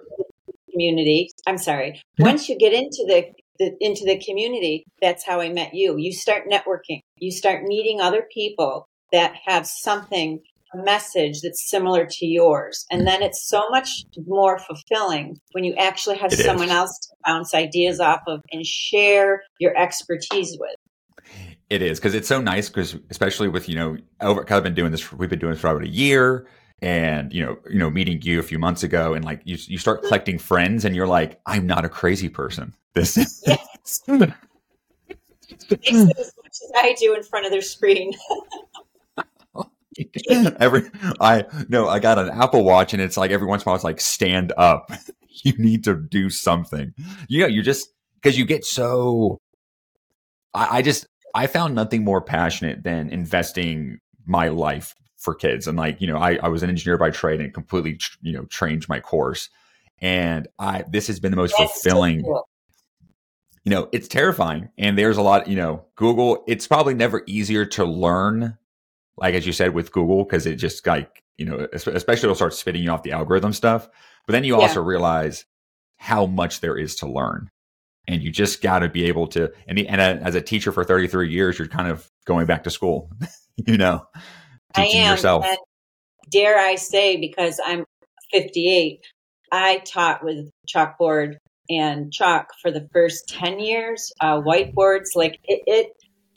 community, 0.71 1.29
I'm 1.47 1.57
sorry. 1.57 2.01
Yeah. 2.17 2.25
Once 2.25 2.49
you 2.49 2.57
get 2.57 2.73
into 2.73 3.05
the, 3.07 3.25
the 3.59 3.75
into 3.79 4.05
the 4.05 4.19
community, 4.23 4.85
that's 5.01 5.25
how 5.25 5.39
I 5.39 5.49
met 5.49 5.73
you. 5.73 5.95
You 5.97 6.13
start 6.13 6.49
networking. 6.49 7.01
You 7.17 7.31
start 7.31 7.63
meeting 7.63 8.01
other 8.01 8.27
people 8.33 8.87
that 9.11 9.35
have 9.45 9.67
something 9.67 10.41
a 10.73 10.83
message 10.83 11.41
that's 11.41 11.69
similar 11.69 12.05
to 12.09 12.25
yours. 12.25 12.85
And 12.91 13.07
then 13.07 13.21
it's 13.21 13.47
so 13.47 13.69
much 13.69 14.03
more 14.25 14.59
fulfilling 14.59 15.37
when 15.51 15.63
you 15.63 15.73
actually 15.75 16.17
have 16.17 16.33
it 16.33 16.39
someone 16.39 16.67
is. 16.67 16.73
else 16.73 16.99
to 16.99 17.15
bounce 17.25 17.53
ideas 17.53 17.99
off 17.99 18.21
of 18.27 18.41
and 18.51 18.65
share 18.65 19.43
your 19.59 19.77
expertise 19.77 20.57
with. 20.59 20.75
It 21.69 21.81
is 21.81 21.99
because 21.99 22.13
it's 22.13 22.27
so 22.27 22.39
nice 22.39 22.69
because 22.69 22.95
especially 23.09 23.47
with 23.47 23.67
you 23.67 23.75
know 23.75 23.97
over 24.21 24.45
I've 24.51 24.63
been 24.63 24.75
doing 24.75 24.91
this 24.91 25.11
we've 25.11 25.29
been 25.29 25.39
doing 25.39 25.53
this 25.53 25.61
for 25.61 25.69
about 25.69 25.83
a 25.83 25.89
year 25.89 26.47
and 26.81 27.33
you 27.33 27.43
know 27.43 27.57
you 27.69 27.79
know 27.79 27.89
meeting 27.89 28.21
you 28.21 28.39
a 28.39 28.43
few 28.43 28.59
months 28.59 28.83
ago 28.83 29.13
and 29.13 29.25
like 29.25 29.41
you 29.45 29.57
you 29.67 29.77
start 29.77 30.03
collecting 30.03 30.37
friends 30.37 30.85
and 30.85 30.95
you're 30.95 31.07
like 31.07 31.39
I'm 31.45 31.65
not 31.65 31.83
a 31.83 31.89
crazy 31.89 32.29
person 32.29 32.73
this 32.93 33.17
is 33.17 33.43
yes. 33.47 34.01
as 34.07 34.19
much 35.97 36.19
as 36.19 36.71
I 36.75 36.95
do 36.99 37.15
in 37.15 37.23
front 37.23 37.45
of 37.45 37.51
their 37.51 37.61
screen 37.61 38.13
every 40.59 40.89
I 41.19 41.45
no, 41.69 41.87
I 41.87 41.99
got 41.99 42.19
an 42.19 42.29
Apple 42.29 42.63
Watch 42.63 42.93
and 42.93 43.01
it's 43.01 43.17
like 43.17 43.31
every 43.31 43.47
once 43.47 43.63
in 43.63 43.67
a 43.67 43.69
while 43.69 43.75
it's 43.75 43.83
like 43.83 44.01
stand 44.01 44.53
up. 44.57 44.91
you 45.43 45.53
need 45.57 45.83
to 45.85 45.95
do 45.95 46.29
something. 46.29 46.93
You 47.27 47.41
know, 47.41 47.47
you 47.47 47.61
just 47.61 47.89
because 48.15 48.37
you 48.37 48.45
get 48.45 48.65
so. 48.65 49.39
I, 50.53 50.77
I 50.77 50.81
just 50.81 51.07
I 51.35 51.47
found 51.47 51.75
nothing 51.75 52.03
more 52.03 52.21
passionate 52.21 52.83
than 52.83 53.09
investing 53.09 53.99
my 54.25 54.47
life 54.47 54.95
for 55.17 55.35
kids. 55.35 55.67
And 55.67 55.77
like 55.77 56.01
you 56.01 56.07
know, 56.07 56.17
I 56.17 56.37
I 56.37 56.47
was 56.47 56.63
an 56.63 56.69
engineer 56.69 56.97
by 56.97 57.11
trade 57.11 57.39
and 57.41 57.53
completely 57.53 57.99
you 58.21 58.33
know 58.33 58.45
changed 58.45 58.89
my 58.89 58.99
course, 58.99 59.49
and 59.99 60.47
I 60.57 60.83
this 60.89 61.07
has 61.07 61.19
been 61.19 61.31
the 61.31 61.37
most 61.37 61.53
That's 61.57 61.71
fulfilling. 61.71 62.21
So 62.21 62.25
cool 62.25 62.49
you 63.65 63.71
know, 63.71 63.89
it's 63.91 64.07
terrifying. 64.07 64.69
And 64.77 64.95
there's 64.95 65.17
a 65.17 65.23
lot, 65.23 65.47
you 65.47 65.55
know, 65.55 65.85
Google, 65.95 66.43
it's 66.47 66.67
probably 66.67 66.93
never 66.93 67.23
easier 67.25 67.65
to 67.65 67.83
learn 67.83 68.59
like 69.17 69.33
as 69.33 69.45
you 69.45 69.53
said 69.53 69.73
with 69.73 69.91
Google, 69.91 70.23
because 70.23 70.45
it 70.45 70.55
just 70.55 70.85
like 70.85 71.23
you 71.37 71.45
know, 71.45 71.67
especially 71.73 72.27
it'll 72.27 72.35
start 72.35 72.53
spitting 72.53 72.83
you 72.83 72.89
off 72.91 73.03
the 73.03 73.11
algorithm 73.11 73.53
stuff. 73.53 73.89
But 74.25 74.33
then 74.33 74.43
you 74.43 74.55
yeah. 74.55 74.61
also 74.61 74.81
realize 74.81 75.45
how 75.97 76.25
much 76.25 76.61
there 76.61 76.77
is 76.77 76.95
to 76.97 77.07
learn, 77.07 77.49
and 78.07 78.21
you 78.21 78.31
just 78.31 78.61
got 78.61 78.79
to 78.79 78.89
be 78.89 79.05
able 79.05 79.27
to. 79.27 79.51
And, 79.67 79.79
and 79.79 80.01
as 80.01 80.35
a 80.35 80.41
teacher 80.41 80.71
for 80.71 80.83
33 80.83 81.29
years, 81.31 81.57
you're 81.57 81.67
kind 81.67 81.89
of 81.89 82.09
going 82.25 82.45
back 82.45 82.63
to 82.63 82.69
school, 82.69 83.11
you 83.55 83.77
know, 83.77 84.05
teaching 84.75 85.01
am, 85.01 85.11
yourself. 85.11 85.45
dare 86.29 86.57
I 86.57 86.75
say, 86.75 87.17
because 87.17 87.59
I'm 87.65 87.85
58, 88.31 88.99
I 89.51 89.77
taught 89.79 90.23
with 90.23 90.49
chalkboard 90.67 91.35
and 91.69 92.11
chalk 92.11 92.49
for 92.61 92.71
the 92.71 92.87
first 92.93 93.29
10 93.29 93.59
years, 93.59 94.11
uh, 94.21 94.41
whiteboards. 94.41 95.15
Like 95.15 95.39
it, 95.45 95.61
it 95.65 95.87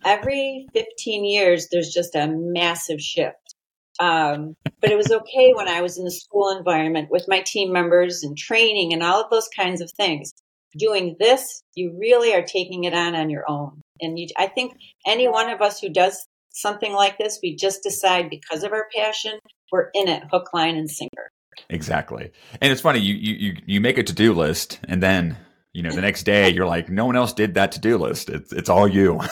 every 0.04 0.66
15 0.72 1.24
years, 1.24 1.68
there's 1.70 1.90
just 1.90 2.14
a 2.14 2.28
massive 2.28 3.00
shift. 3.00 3.54
Um, 4.00 4.54
but 4.80 4.90
it 4.90 4.96
was 4.96 5.10
okay 5.10 5.52
when 5.54 5.66
I 5.66 5.80
was 5.80 5.98
in 5.98 6.04
the 6.04 6.10
school 6.10 6.56
environment 6.56 7.08
with 7.10 7.26
my 7.26 7.40
team 7.40 7.72
members 7.72 8.22
and 8.22 8.38
training 8.38 8.92
and 8.92 9.02
all 9.02 9.22
of 9.22 9.30
those 9.30 9.48
kinds 9.48 9.80
of 9.80 9.90
things. 9.90 10.32
Doing 10.76 11.16
this, 11.18 11.62
you 11.74 11.96
really 11.98 12.34
are 12.34 12.42
taking 12.42 12.84
it 12.84 12.94
on 12.94 13.14
on 13.14 13.30
your 13.30 13.44
own. 13.48 13.80
And 14.00 14.18
you, 14.18 14.28
I 14.36 14.46
think 14.46 14.74
any 15.06 15.28
one 15.28 15.50
of 15.50 15.60
us 15.60 15.80
who 15.80 15.88
does 15.88 16.26
something 16.50 16.92
like 16.92 17.18
this, 17.18 17.40
we 17.42 17.56
just 17.56 17.82
decide 17.82 18.30
because 18.30 18.62
of 18.62 18.72
our 18.72 18.86
passion, 18.94 19.38
we're 19.72 19.88
in 19.94 20.08
it 20.08 20.24
hook, 20.30 20.52
line, 20.52 20.76
and 20.76 20.90
sinker. 20.90 21.30
Exactly. 21.70 22.30
And 22.60 22.70
it's 22.72 22.80
funny, 22.80 23.00
you 23.00 23.14
you 23.14 23.56
you 23.66 23.80
make 23.80 23.98
a 23.98 24.02
to 24.02 24.12
do 24.12 24.32
list, 24.32 24.78
and 24.88 25.02
then 25.02 25.36
you 25.72 25.82
know 25.82 25.90
the 25.90 26.00
next 26.00 26.24
day 26.24 26.50
you're 26.50 26.66
like, 26.66 26.88
no 26.88 27.06
one 27.06 27.16
else 27.16 27.32
did 27.32 27.54
that 27.54 27.72
to 27.72 27.80
do 27.80 27.96
list. 27.98 28.28
It's 28.28 28.52
it's 28.52 28.68
all 28.68 28.86
you. 28.86 29.20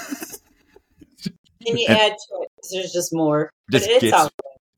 Can 1.66 1.79
you 1.79 1.87
and, 1.88 1.99
add 1.99 2.12
to 2.12 2.42
it 2.42 2.46
there's 2.72 2.92
just 2.92 3.14
more. 3.14 3.51
Just 3.70 3.88
it's 3.88 4.05
gets, 4.05 4.31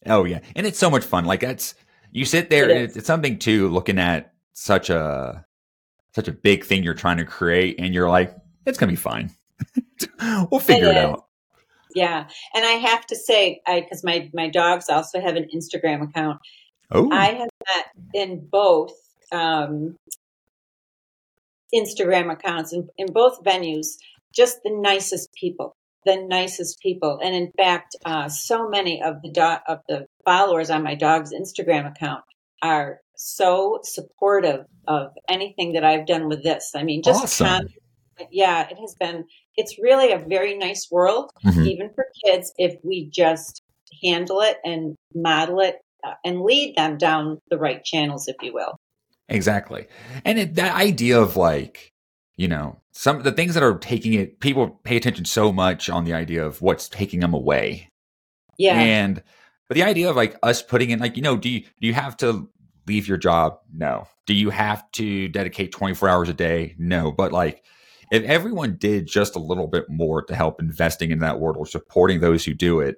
oh 0.07 0.25
yeah, 0.25 0.41
and 0.57 0.67
it's 0.67 0.79
so 0.79 0.91
much 0.91 1.05
fun. 1.05 1.25
Like 1.25 1.41
that's 1.41 1.75
you 2.11 2.25
sit 2.25 2.51
there. 2.51 2.69
It 2.69 2.97
it's 2.97 3.07
something 3.07 3.39
too. 3.39 3.69
Looking 3.69 3.99
at 3.99 4.33
such 4.55 4.91
a 4.91 5.45
such 6.15 6.29
a 6.29 6.33
big 6.33 6.65
thing 6.65 6.83
you're 6.83 6.95
trying 6.95 7.19
to 7.19 7.25
create, 7.25 7.77
and 7.79 7.95
you're 7.95 8.09
like, 8.09 8.35
it's 8.67 8.79
gonna 8.79 8.93
be 8.93 8.97
fine. 8.97 9.31
we'll 10.51 10.61
figure 10.61 10.89
it, 10.89 10.97
it 10.97 11.05
out. 11.05 11.27
Yeah, 11.95 12.29
and 12.55 12.65
I 12.65 12.73
have 12.73 13.07
to 13.07 13.17
say, 13.17 13.61
I 13.67 13.81
because 13.81 14.05
my 14.05 14.31
my 14.35 14.49
dogs 14.49 14.89
also 14.89 15.21
have 15.21 15.37
an 15.37 15.49
Instagram 15.55 16.03
account. 16.03 16.41
Oh, 16.91 17.11
I 17.11 17.27
have 17.27 17.49
met 17.67 17.87
in 18.15 18.47
both 18.51 18.93
um, 19.33 19.97
Instagram 21.75 22.33
accounts 22.33 22.73
in, 22.73 22.89
in 22.97 23.13
both 23.13 23.43
venues 23.45 23.97
just 24.35 24.59
the 24.63 24.71
nicest 24.71 25.33
people, 25.35 25.75
the 26.05 26.17
nicest 26.17 26.81
people, 26.81 27.19
and 27.23 27.35
in 27.35 27.51
fact, 27.57 27.97
uh, 28.05 28.29
so 28.29 28.69
many 28.69 29.03
of 29.03 29.23
the 29.23 29.31
do- 29.31 29.63
of 29.67 29.81
the 29.89 30.07
followers 30.25 30.71
on 30.71 30.83
my 30.83 30.95
dog's 30.95 31.33
Instagram 31.33 31.91
account 31.91 32.23
are 32.63 33.01
so 33.21 33.81
supportive 33.83 34.65
of 34.87 35.09
anything 35.29 35.73
that 35.73 35.85
I've 35.85 36.07
done 36.07 36.29
with 36.29 36.45
this. 36.45 36.71
I 36.75 36.85
mean, 36.85 37.03
just 37.03 37.23
Awesome. 37.23 37.69
yeah, 38.31 38.69
it 38.69 38.79
has 38.79 38.95
been. 38.99 39.25
It's 39.57 39.77
really 39.83 40.13
a 40.13 40.19
very 40.19 40.57
nice 40.57 40.89
world, 40.91 41.33
Mhm. 41.45 41.67
even 41.67 41.91
for 41.95 42.07
kids, 42.25 42.53
if 42.59 42.77
we 42.85 43.11
just 43.11 43.61
handle 44.05 44.41
it 44.41 44.59
and 44.65 44.95
model 45.15 45.59
it 45.61 45.81
uh, 46.05 46.15
and 46.25 46.43
lead 46.43 46.77
them 46.77 46.97
down 46.97 47.41
the 47.51 47.59
right 47.59 47.83
channels, 47.85 48.29
if 48.29 48.37
you 48.41 48.55
will. 48.55 48.77
Exactly. 49.29 49.87
And 50.25 50.39
it, 50.39 50.55
that 50.55 50.77
idea 50.77 51.21
of 51.21 51.37
like, 51.37 51.91
you 52.37 52.47
know, 52.47 52.81
some 52.93 53.17
of 53.17 53.25
the 53.25 53.33
things 53.33 53.55
that 53.55 53.65
are 53.65 53.77
taking 53.79 54.15
it, 54.15 54.39
people 54.39 54.69
pay 54.85 54.97
attention 54.97 55.25
so 55.25 55.53
much 55.53 55.91
on 55.91 56.05
the 56.05 56.15
idea 56.15 56.47
of 56.47 56.63
what's 56.63 56.89
taking 56.89 57.19
them 57.21 57.35
away. 57.35 57.89
Yeah, 58.59 58.79
And, 58.81 59.23
but 59.69 59.75
the 59.75 59.83
idea 59.83 60.09
of 60.09 60.15
like 60.17 60.37
us 60.43 60.63
putting 60.63 60.91
in, 60.91 60.99
like, 61.01 61.17
you 61.17 61.23
know, 61.23 61.37
do 61.37 61.49
you, 61.49 61.61
do 61.81 61.87
you 61.87 61.95
have 61.95 62.17
to 62.19 62.49
leave 62.89 63.07
your 63.07 63.19
job? 63.19 63.59
No. 63.73 64.09
Do 64.27 64.35
you 64.35 64.51
have 64.51 64.91
to 64.93 65.29
dedicate 65.29 65.73
24 65.73 66.09
hours 66.09 66.29
a 66.29 66.35
day? 66.35 66.75
No. 66.79 67.13
But 67.13 67.33
like, 67.33 67.65
if 68.11 68.23
everyone 68.25 68.77
did 68.77 69.07
just 69.07 69.37
a 69.37 69.41
little 69.41 69.67
bit 69.69 69.85
more 69.89 70.23
to 70.23 70.35
help 70.35 70.61
investing 70.61 71.11
in 71.11 71.21
that 71.21 71.41
world 71.41 71.57
or 71.59 71.67
supporting 71.67 72.21
those 72.21 72.45
who 72.45 72.55
do 72.55 72.81
it, 72.81 72.97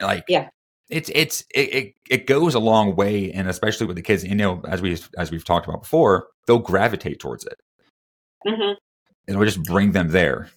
like, 0.00 0.24
Yeah. 0.28 0.48
it's 0.88 1.10
it's 1.14 1.44
it, 1.54 1.74
it 1.74 1.94
it 2.10 2.26
goes 2.26 2.54
a 2.54 2.58
long 2.60 2.96
way, 2.96 3.30
and 3.32 3.48
especially 3.48 3.86
with 3.86 3.96
the 3.96 4.02
kids, 4.02 4.24
you 4.24 4.34
know, 4.34 4.62
as 4.66 4.80
we 4.82 4.96
as 5.18 5.30
we've 5.30 5.44
talked 5.44 5.68
about 5.68 5.82
before, 5.82 6.28
they'll 6.46 6.58
gravitate 6.58 7.20
towards 7.20 7.44
it. 7.46 7.60
hmm 8.46 8.72
It'll 9.26 9.44
just 9.44 9.62
bring 9.64 9.92
them 9.92 10.08
there. 10.08 10.48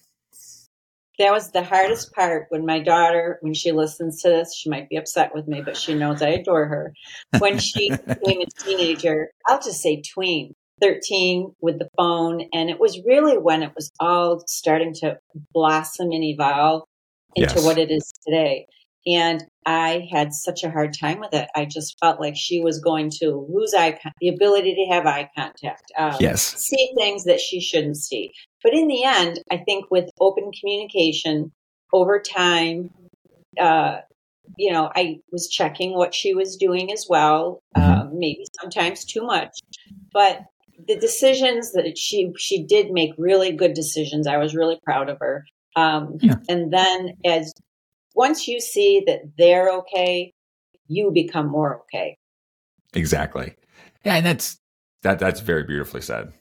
That 1.18 1.32
was 1.32 1.50
the 1.50 1.62
hardest 1.62 2.12
part 2.12 2.46
when 2.48 2.64
my 2.66 2.80
daughter, 2.80 3.38
when 3.42 3.54
she 3.54 3.72
listens 3.72 4.22
to 4.22 4.28
this, 4.28 4.54
she 4.54 4.70
might 4.70 4.88
be 4.88 4.96
upset 4.96 5.34
with 5.34 5.46
me, 5.46 5.62
but 5.64 5.76
she 5.76 5.94
knows 5.94 6.22
I 6.22 6.28
adore 6.28 6.66
her. 6.66 6.94
When 7.38 7.58
she 7.58 7.90
became 8.06 8.40
a 8.40 8.46
teenager, 8.64 9.30
I'll 9.46 9.60
just 9.60 9.82
say 9.82 10.02
tween, 10.02 10.54
13 10.80 11.52
with 11.60 11.78
the 11.78 11.88
phone. 11.96 12.48
And 12.52 12.70
it 12.70 12.80
was 12.80 13.00
really 13.06 13.36
when 13.38 13.62
it 13.62 13.72
was 13.76 13.90
all 14.00 14.42
starting 14.46 14.94
to 15.00 15.18
blossom 15.52 16.10
and 16.12 16.24
evolve 16.24 16.82
into 17.36 17.54
Yes. 17.56 17.64
what 17.64 17.78
it 17.78 17.90
is 17.90 18.12
today. 18.26 18.66
And 19.06 19.44
I 19.66 20.06
had 20.12 20.32
such 20.32 20.62
a 20.62 20.70
hard 20.70 20.94
time 20.98 21.18
with 21.20 21.34
it. 21.34 21.48
I 21.56 21.64
just 21.64 21.98
felt 22.00 22.20
like 22.20 22.34
she 22.36 22.60
was 22.60 22.78
going 22.78 23.10
to 23.20 23.46
lose 23.50 23.74
eye, 23.74 23.98
con- 24.00 24.12
the 24.20 24.28
ability 24.28 24.74
to 24.74 24.94
have 24.94 25.06
eye 25.06 25.28
contact. 25.36 25.90
Um, 25.98 26.16
Yes. 26.20 26.42
see 26.56 26.92
things 26.96 27.24
that 27.24 27.40
she 27.40 27.60
shouldn't 27.60 27.96
see. 27.96 28.32
But 28.62 28.74
in 28.74 28.88
the 28.88 29.04
end, 29.04 29.40
I 29.50 29.58
think 29.58 29.90
with 29.90 30.08
open 30.20 30.50
communication 30.58 31.52
over 31.92 32.20
time, 32.20 32.90
uh, 33.58 34.00
you 34.56 34.72
know, 34.72 34.90
I 34.94 35.18
was 35.30 35.48
checking 35.48 35.94
what 35.94 36.14
she 36.14 36.34
was 36.34 36.56
doing 36.56 36.92
as 36.92 37.06
well, 37.08 37.60
Mhm. 37.76 37.82
um, 37.82 38.18
maybe 38.18 38.44
sometimes 38.60 39.04
too 39.04 39.22
much. 39.22 39.50
But 40.12 40.42
the 40.88 40.96
decisions 40.96 41.72
that 41.72 41.96
she 41.96 42.32
she 42.38 42.64
did 42.64 42.90
make 42.90 43.12
really 43.16 43.52
good 43.52 43.72
decisions. 43.74 44.26
I 44.26 44.38
was 44.38 44.54
really 44.54 44.78
proud 44.84 45.08
of 45.08 45.18
her. 45.20 45.44
Um, 45.76 46.18
Yeah. 46.20 46.34
And 46.48 46.72
then 46.72 47.12
as 47.24 47.52
once 48.14 48.48
you 48.48 48.60
see 48.60 49.02
that 49.06 49.20
they're 49.38 49.70
okay, 49.70 50.32
you 50.88 51.10
become 51.12 51.46
more 51.48 51.80
okay. 51.82 52.16
Exactly. 52.94 53.54
Yeah, 54.04 54.16
and 54.16 54.26
that's 54.26 54.58
that 55.02 55.18
that's 55.18 55.40
very 55.40 55.62
beautifully 55.64 56.02
said. 56.02 56.32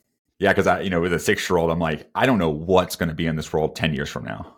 Yeah, 0.42 0.50
because 0.50 0.66
I, 0.66 0.82
you 0.82 0.90
know, 0.90 1.02
with 1.02 1.14
a 1.14 1.20
six 1.20 1.48
year 1.48 1.58
old, 1.58 1.70
I'm 1.70 1.78
like, 1.78 2.10
I 2.16 2.26
don't 2.26 2.40
know 2.40 2.50
what's 2.50 2.96
going 2.96 3.10
to 3.10 3.16
be 3.16 3.28
in 3.28 3.36
this 3.36 3.54
world 3.54 3.76
ten 3.76 3.94
years 3.94 4.10
from 4.10 4.26
now, 4.26 4.56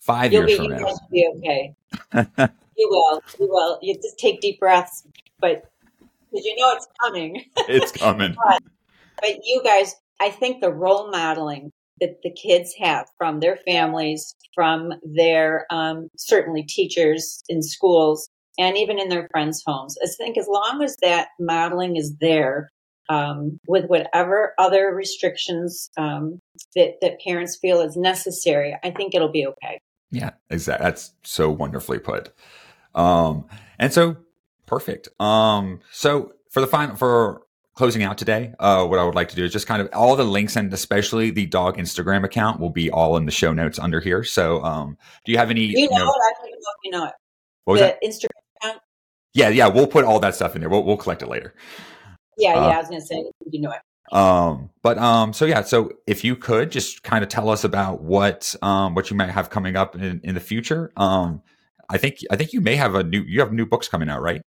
5 0.00 0.32
You'll 0.32 0.48
years 0.48 0.58
from 0.58 0.70
now. 0.70 0.82
will 0.82 1.00
be 1.12 1.32
okay. 1.36 2.48
You 2.74 2.88
will. 2.90 3.20
You 3.38 3.48
will. 3.48 3.78
You 3.82 3.94
just 3.94 4.18
take 4.18 4.40
deep 4.40 4.58
breaths, 4.58 5.06
but 5.38 5.70
because 6.00 6.44
you 6.44 6.56
know 6.56 6.72
it's 6.72 6.88
coming. 7.00 7.44
it's 7.68 7.92
coming. 7.92 8.34
But 9.20 9.36
you 9.44 9.62
guys, 9.62 9.94
I 10.20 10.30
think 10.30 10.60
the 10.60 10.72
role 10.72 11.10
modeling 11.10 11.70
that 12.00 12.16
the 12.22 12.32
kids 12.32 12.74
have 12.80 13.06
from 13.18 13.40
their 13.40 13.58
families, 13.68 14.34
from 14.54 14.94
their 15.04 15.66
um, 15.70 16.08
certainly 16.16 16.64
teachers 16.64 17.44
in 17.48 17.62
schools, 17.62 18.28
and 18.58 18.76
even 18.78 18.98
in 18.98 19.10
their 19.10 19.28
friends' 19.30 19.62
homes, 19.64 19.96
I 20.02 20.08
think 20.18 20.38
as 20.38 20.48
long 20.48 20.82
as 20.82 20.96
that 21.02 21.28
modeling 21.38 21.96
is 21.96 22.16
there, 22.20 22.71
um, 23.08 23.58
with 23.66 23.86
whatever 23.86 24.54
other 24.58 24.94
restrictions 24.94 25.90
um, 25.96 26.38
that 26.74 26.94
that 27.00 27.20
parents 27.20 27.56
feel 27.60 27.80
is 27.80 27.96
necessary, 27.96 28.76
I 28.82 28.90
think 28.90 29.14
it'll 29.14 29.32
be 29.32 29.46
okay. 29.46 29.80
Yeah, 30.10 30.30
exactly. 30.50 30.84
That's 30.84 31.12
so 31.24 31.50
wonderfully 31.50 31.98
put. 31.98 32.30
Um, 32.94 33.46
and 33.78 33.92
so 33.92 34.16
perfect. 34.66 35.08
Um, 35.20 35.80
so 35.90 36.32
for 36.50 36.60
the 36.60 36.66
final, 36.66 36.96
for 36.96 37.42
closing 37.74 38.02
out 38.02 38.18
today, 38.18 38.52
uh, 38.60 38.86
what 38.86 38.98
I 38.98 39.04
would 39.04 39.14
like 39.14 39.30
to 39.30 39.36
do 39.36 39.44
is 39.44 39.52
just 39.52 39.66
kind 39.66 39.80
of 39.80 39.88
all 39.94 40.14
the 40.16 40.24
links 40.24 40.56
and 40.56 40.72
especially 40.72 41.30
the 41.30 41.46
dog 41.46 41.78
Instagram 41.78 42.24
account 42.24 42.60
will 42.60 42.70
be 42.70 42.90
all 42.90 43.16
in 43.16 43.24
the 43.24 43.32
show 43.32 43.52
notes 43.52 43.78
under 43.78 44.00
here. 44.00 44.22
So, 44.22 44.62
um, 44.62 44.98
do 45.24 45.32
you 45.32 45.38
have 45.38 45.50
any, 45.50 45.64
You 45.64 45.88
know, 45.88 45.96
it. 45.96 46.00
I 46.00 46.32
don't 46.38 46.48
even 46.48 46.58
know 46.60 46.72
you 46.84 46.90
know 46.90 47.04
it. 47.06 47.12
what 47.64 47.72
was 47.72 47.80
the 47.80 47.86
that? 47.86 47.98
Instagram 48.04 48.28
account. 48.62 48.82
Yeah, 49.34 49.48
yeah, 49.48 49.68
we'll 49.68 49.86
put 49.86 50.04
all 50.04 50.20
that 50.20 50.34
stuff 50.34 50.54
in 50.54 50.60
there. 50.60 50.68
We'll, 50.68 50.82
we'll 50.84 50.98
collect 50.98 51.22
it 51.22 51.28
later. 51.28 51.54
Yeah, 52.38 52.54
Uh, 52.54 52.68
yeah. 52.68 52.76
I 52.76 52.78
was 52.78 52.88
gonna 52.88 53.00
say 53.00 53.24
you 53.50 53.60
know 53.60 53.70
it. 53.70 53.80
Um, 54.14 54.70
but 54.82 54.98
um, 54.98 55.32
so 55.32 55.44
yeah, 55.44 55.62
so 55.62 55.92
if 56.06 56.24
you 56.24 56.36
could 56.36 56.70
just 56.70 57.02
kind 57.02 57.22
of 57.22 57.30
tell 57.30 57.48
us 57.48 57.64
about 57.64 58.02
what 58.02 58.54
um 58.62 58.94
what 58.94 59.10
you 59.10 59.16
might 59.16 59.30
have 59.30 59.50
coming 59.50 59.76
up 59.76 59.94
in, 59.94 60.20
in 60.24 60.34
the 60.34 60.40
future. 60.40 60.92
Um, 60.96 61.42
I 61.88 61.98
think 61.98 62.18
I 62.30 62.36
think 62.36 62.52
you 62.52 62.60
may 62.60 62.76
have 62.76 62.94
a 62.94 63.02
new 63.02 63.22
you 63.22 63.40
have 63.40 63.52
new 63.52 63.66
books 63.66 63.88
coming 63.88 64.08
out, 64.08 64.22
right? 64.22 64.42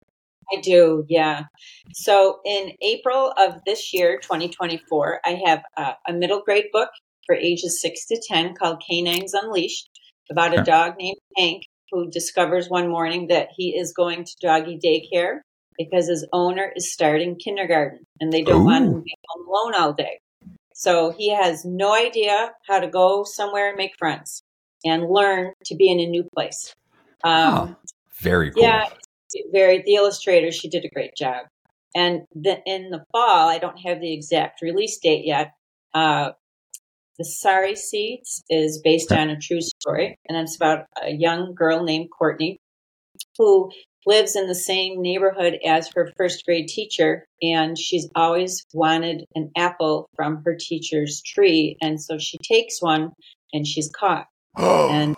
I 0.52 0.60
do, 0.60 1.04
yeah. 1.08 1.44
So 1.92 2.40
in 2.44 2.72
April 2.82 3.32
of 3.38 3.60
this 3.66 3.94
year, 3.94 4.18
2024, 4.18 5.20
I 5.24 5.40
have 5.46 5.62
a, 5.76 5.94
a 6.08 6.12
middle 6.12 6.42
grade 6.42 6.66
book 6.72 6.90
for 7.26 7.34
ages 7.34 7.80
six 7.80 8.06
to 8.06 8.20
10 8.28 8.54
called 8.54 8.82
Canines 8.86 9.32
Unleashed 9.34 9.88
about 10.30 10.58
a 10.58 10.62
dog 10.62 10.94
named 10.98 11.16
Hank 11.36 11.62
who 11.90 12.10
discovers 12.10 12.68
one 12.68 12.88
morning 12.88 13.28
that 13.28 13.48
he 13.56 13.76
is 13.76 13.92
going 13.92 14.24
to 14.24 14.32
doggy 14.40 14.78
daycare 14.78 15.40
because 15.76 16.08
his 16.08 16.26
owner 16.32 16.72
is 16.76 16.92
starting 16.92 17.36
kindergarten 17.36 18.00
and 18.20 18.32
they 18.32 18.42
don't 18.42 18.64
want 18.64 18.84
him 18.84 18.94
to 18.94 19.00
be 19.00 19.14
home 19.28 19.46
alone 19.48 19.74
all 19.74 19.92
day. 19.92 20.20
So 20.74 21.12
he 21.12 21.34
has 21.34 21.64
no 21.64 21.94
idea 21.94 22.52
how 22.66 22.80
to 22.80 22.88
go 22.88 23.24
somewhere 23.24 23.68
and 23.68 23.76
make 23.76 23.96
friends 23.98 24.42
and 24.84 25.08
learn 25.08 25.52
to 25.66 25.74
be 25.76 25.90
in 25.90 26.00
a 26.00 26.06
new 26.06 26.24
place. 26.34 26.74
Um, 27.22 27.76
Very 28.20 28.50
cool. 28.50 28.62
yeah, 28.62 28.88
very. 29.52 29.82
The 29.84 29.94
illustrator, 29.94 30.50
she 30.50 30.68
did 30.68 30.84
a 30.84 30.90
great 30.90 31.16
job. 31.16 31.46
And 31.94 32.22
the, 32.34 32.60
in 32.66 32.90
the 32.90 33.04
fall, 33.12 33.48
I 33.48 33.58
don't 33.58 33.78
have 33.78 34.00
the 34.00 34.12
exact 34.12 34.62
release 34.62 34.98
date 34.98 35.24
yet. 35.24 35.52
Uh, 35.94 36.32
the 37.18 37.24
Sorry 37.24 37.76
Seeds 37.76 38.42
is 38.50 38.80
based 38.82 39.12
on 39.12 39.30
a 39.30 39.38
true 39.38 39.60
story, 39.60 40.18
and 40.28 40.36
it's 40.36 40.56
about 40.56 40.86
a 41.00 41.12
young 41.12 41.54
girl 41.54 41.84
named 41.84 42.10
Courtney 42.10 42.58
who 43.38 43.70
lives 44.06 44.36
in 44.36 44.46
the 44.46 44.54
same 44.54 45.00
neighborhood 45.00 45.58
as 45.66 45.90
her 45.94 46.12
first 46.16 46.44
grade 46.44 46.68
teacher, 46.68 47.26
and 47.40 47.78
she's 47.78 48.08
always 48.14 48.64
wanted 48.74 49.24
an 49.34 49.50
apple 49.56 50.08
from 50.14 50.42
her 50.44 50.56
teacher's 50.58 51.22
tree, 51.22 51.76
and 51.80 52.00
so 52.00 52.18
she 52.18 52.38
takes 52.38 52.82
one, 52.82 53.12
and 53.52 53.66
she's 53.66 53.90
caught. 53.90 54.26
Oh. 54.56 54.90
And 54.90 55.16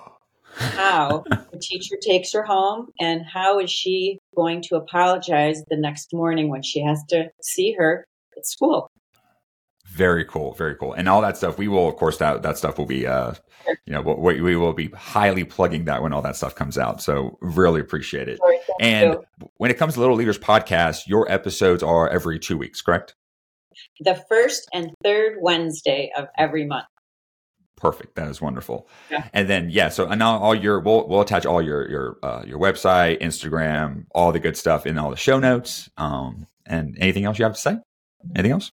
how 0.57 1.24
the 1.52 1.59
teacher 1.59 1.96
takes 2.00 2.33
her 2.33 2.42
home 2.42 2.88
and 2.98 3.22
how 3.26 3.61
is 3.61 3.70
she 3.70 4.18
going 4.35 4.62
to 4.62 4.76
apologize 4.76 5.62
the 5.68 5.76
next 5.76 6.14
morning 6.14 6.48
when 6.48 6.62
she 6.62 6.83
has 6.83 7.02
to 7.11 7.29
see 7.42 7.74
her 7.79 8.07
at 8.37 8.46
school 8.46 8.90
very 9.97 10.25
cool, 10.25 10.53
very 10.55 10.77
cool, 10.77 10.93
and 10.93 11.09
all 11.09 11.23
that 11.23 11.37
stuff. 11.37 11.59
We 11.59 11.69
will, 11.69 11.89
of 11.89 11.97
course, 11.97 12.19
that 12.19 12.43
that 12.43 12.59
stuff 12.59 12.79
will 12.79 12.87
be, 12.87 13.07
uh, 13.07 13.35
you 13.87 13.93
know, 13.93 14.03
we, 14.03 14.41
we 14.41 14.57
will 14.57 14.73
be 14.73 14.89
highly 14.91 15.45
plugging 15.45 15.87
that 15.87 16.03
when 16.03 16.13
all 16.13 16.23
that 16.23 16.37
stuff 16.37 16.55
comes 16.55 16.79
out. 16.79 17.03
So 17.03 17.39
really 17.41 17.81
appreciate 17.81 18.29
it. 18.29 18.39
And 18.81 19.15
you. 19.15 19.51
when 19.57 19.71
it 19.71 19.79
comes 19.79 19.95
to 19.95 20.01
Little 20.01 20.17
Leaders 20.17 20.39
podcast, 20.39 21.07
your 21.07 21.31
episodes 21.31 21.83
are 21.83 22.09
every 22.09 22.39
two 22.39 22.57
weeks, 22.57 22.83
correct? 22.83 23.15
the 24.01 24.15
first 24.29 24.69
and 24.73 24.91
third 25.05 25.37
wednesday 25.41 26.11
of 26.17 26.29
every 26.39 26.65
month 26.65 26.87
Perfect. 27.77 28.17
That 28.17 28.29
is 28.29 28.41
wonderful. 28.41 28.89
Yeah. 29.11 29.29
And 29.35 29.51
then 29.51 29.69
yeah, 29.69 29.91
so 29.91 30.07
and 30.07 30.19
now 30.19 30.39
all 30.39 30.55
your 30.55 30.81
we'll 30.81 31.07
we'll 31.07 31.21
attach 31.21 31.45
all 31.45 31.61
your 31.61 31.89
your 31.89 32.17
uh, 32.23 32.43
your 32.47 32.59
website, 32.59 33.21
Instagram, 33.21 34.07
all 34.15 34.33
the 34.33 34.41
good 34.41 34.57
stuff 34.57 34.87
in 34.87 34.97
all 34.97 35.11
the 35.11 35.17
show 35.17 35.39
notes. 35.39 35.91
Um, 35.99 36.47
and 36.65 36.97
anything 36.99 37.27
else 37.27 37.39
you 37.39 37.45
have 37.45 37.55
to 37.55 37.61
say? 37.61 37.77
Anything 38.35 38.53
else? 38.53 38.73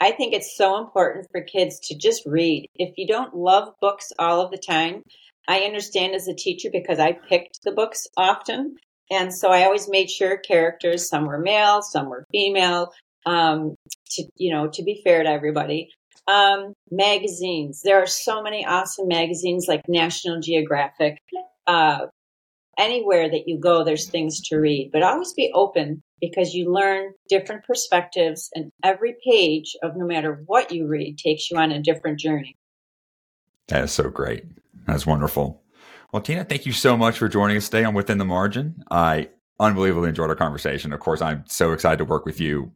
I 0.00 0.12
think 0.12 0.32
it's 0.32 0.56
so 0.56 0.78
important 0.78 1.26
for 1.30 1.42
kids 1.42 1.78
to 1.88 1.94
just 1.96 2.22
read. 2.24 2.66
If 2.74 2.94
you 2.96 3.06
don't 3.06 3.34
love 3.34 3.74
books 3.80 4.12
all 4.18 4.40
of 4.40 4.50
the 4.50 4.58
time, 4.58 5.02
I 5.46 5.60
understand 5.60 6.14
as 6.14 6.26
a 6.26 6.34
teacher 6.34 6.70
because 6.72 6.98
I 6.98 7.12
picked 7.12 7.60
the 7.64 7.72
books 7.72 8.06
often. 8.16 8.76
And 9.10 9.34
so 9.34 9.50
I 9.50 9.64
always 9.64 9.88
made 9.88 10.08
sure 10.08 10.38
characters, 10.38 11.08
some 11.08 11.26
were 11.26 11.38
male, 11.38 11.82
some 11.82 12.08
were 12.08 12.24
female, 12.30 12.92
um, 13.26 13.74
to, 14.12 14.24
you 14.36 14.52
know, 14.52 14.68
to 14.68 14.82
be 14.82 15.02
fair 15.04 15.22
to 15.22 15.28
everybody. 15.28 15.90
Um, 16.26 16.74
magazines. 16.90 17.82
There 17.82 18.00
are 18.00 18.06
so 18.06 18.42
many 18.42 18.64
awesome 18.64 19.08
magazines 19.08 19.66
like 19.68 19.82
National 19.88 20.40
Geographic. 20.40 21.18
Uh, 21.66 22.06
anywhere 22.78 23.28
that 23.28 23.48
you 23.48 23.58
go, 23.58 23.84
there's 23.84 24.08
things 24.08 24.40
to 24.48 24.56
read, 24.56 24.90
but 24.92 25.02
always 25.02 25.32
be 25.34 25.50
open 25.52 26.02
because 26.20 26.54
you 26.54 26.72
learn 26.72 27.12
different 27.28 27.64
perspectives 27.64 28.50
and 28.54 28.72
every 28.82 29.16
page 29.24 29.76
of 29.82 29.96
no 29.96 30.06
matter 30.06 30.42
what 30.46 30.72
you 30.72 30.86
read 30.86 31.18
takes 31.18 31.50
you 31.50 31.58
on 31.58 31.72
a 31.72 31.80
different 31.82 32.18
journey. 32.18 32.56
That 33.68 33.84
is 33.84 33.92
so 33.92 34.10
great. 34.10 34.44
That's 34.86 35.06
wonderful. 35.06 35.62
Well, 36.12 36.22
Tina, 36.22 36.44
thank 36.44 36.66
you 36.66 36.72
so 36.72 36.96
much 36.96 37.18
for 37.18 37.28
joining 37.28 37.56
us 37.56 37.68
today 37.68 37.84
on 37.84 37.94
Within 37.94 38.18
the 38.18 38.24
Margin. 38.24 38.82
I 38.90 39.28
unbelievably 39.60 40.08
enjoyed 40.08 40.30
our 40.30 40.36
conversation. 40.36 40.92
Of 40.92 41.00
course, 41.00 41.22
I'm 41.22 41.44
so 41.46 41.72
excited 41.72 41.98
to 41.98 42.04
work 42.04 42.24
with 42.24 42.40
you 42.40 42.72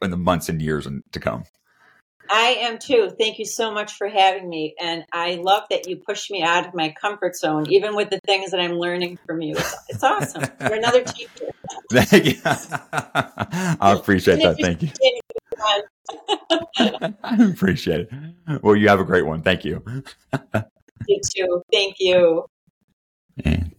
in 0.00 0.10
the 0.10 0.16
months 0.16 0.48
and 0.48 0.62
years 0.62 0.88
to 1.12 1.20
come. 1.20 1.44
I 2.30 2.56
am 2.60 2.78
too. 2.78 3.10
Thank 3.18 3.38
you 3.38 3.44
so 3.44 3.72
much 3.72 3.92
for 3.92 4.08
having 4.08 4.48
me. 4.48 4.74
And 4.80 5.04
I 5.12 5.34
love 5.36 5.64
that 5.70 5.88
you 5.88 5.96
push 5.96 6.30
me 6.30 6.42
out 6.42 6.66
of 6.66 6.74
my 6.74 6.94
comfort 7.00 7.36
zone, 7.36 7.70
even 7.70 7.94
with 7.94 8.10
the 8.10 8.20
things 8.26 8.50
that 8.50 8.60
I'm 8.60 8.72
learning 8.72 9.18
from 9.26 9.42
you. 9.42 9.56
It's, 9.56 9.76
it's 9.88 10.02
awesome. 10.02 10.42
You're 10.60 10.74
another 10.74 11.04
teacher. 11.04 11.50
Thank 11.92 12.24
you. 12.24 12.40
I 12.44 13.94
appreciate 13.96 14.42
that. 14.42 14.56
Thank 14.60 14.82
you. 14.82 14.90
I 17.22 17.44
appreciate 17.50 18.08
it. 18.10 18.62
Well, 18.62 18.76
you 18.76 18.88
have 18.88 19.00
a 19.00 19.04
great 19.04 19.26
one. 19.26 19.42
Thank 19.42 19.64
you. 19.64 19.82
you 21.06 21.20
too. 21.34 21.62
Thank 21.72 21.96
you. 21.98 22.46
And 23.44 23.74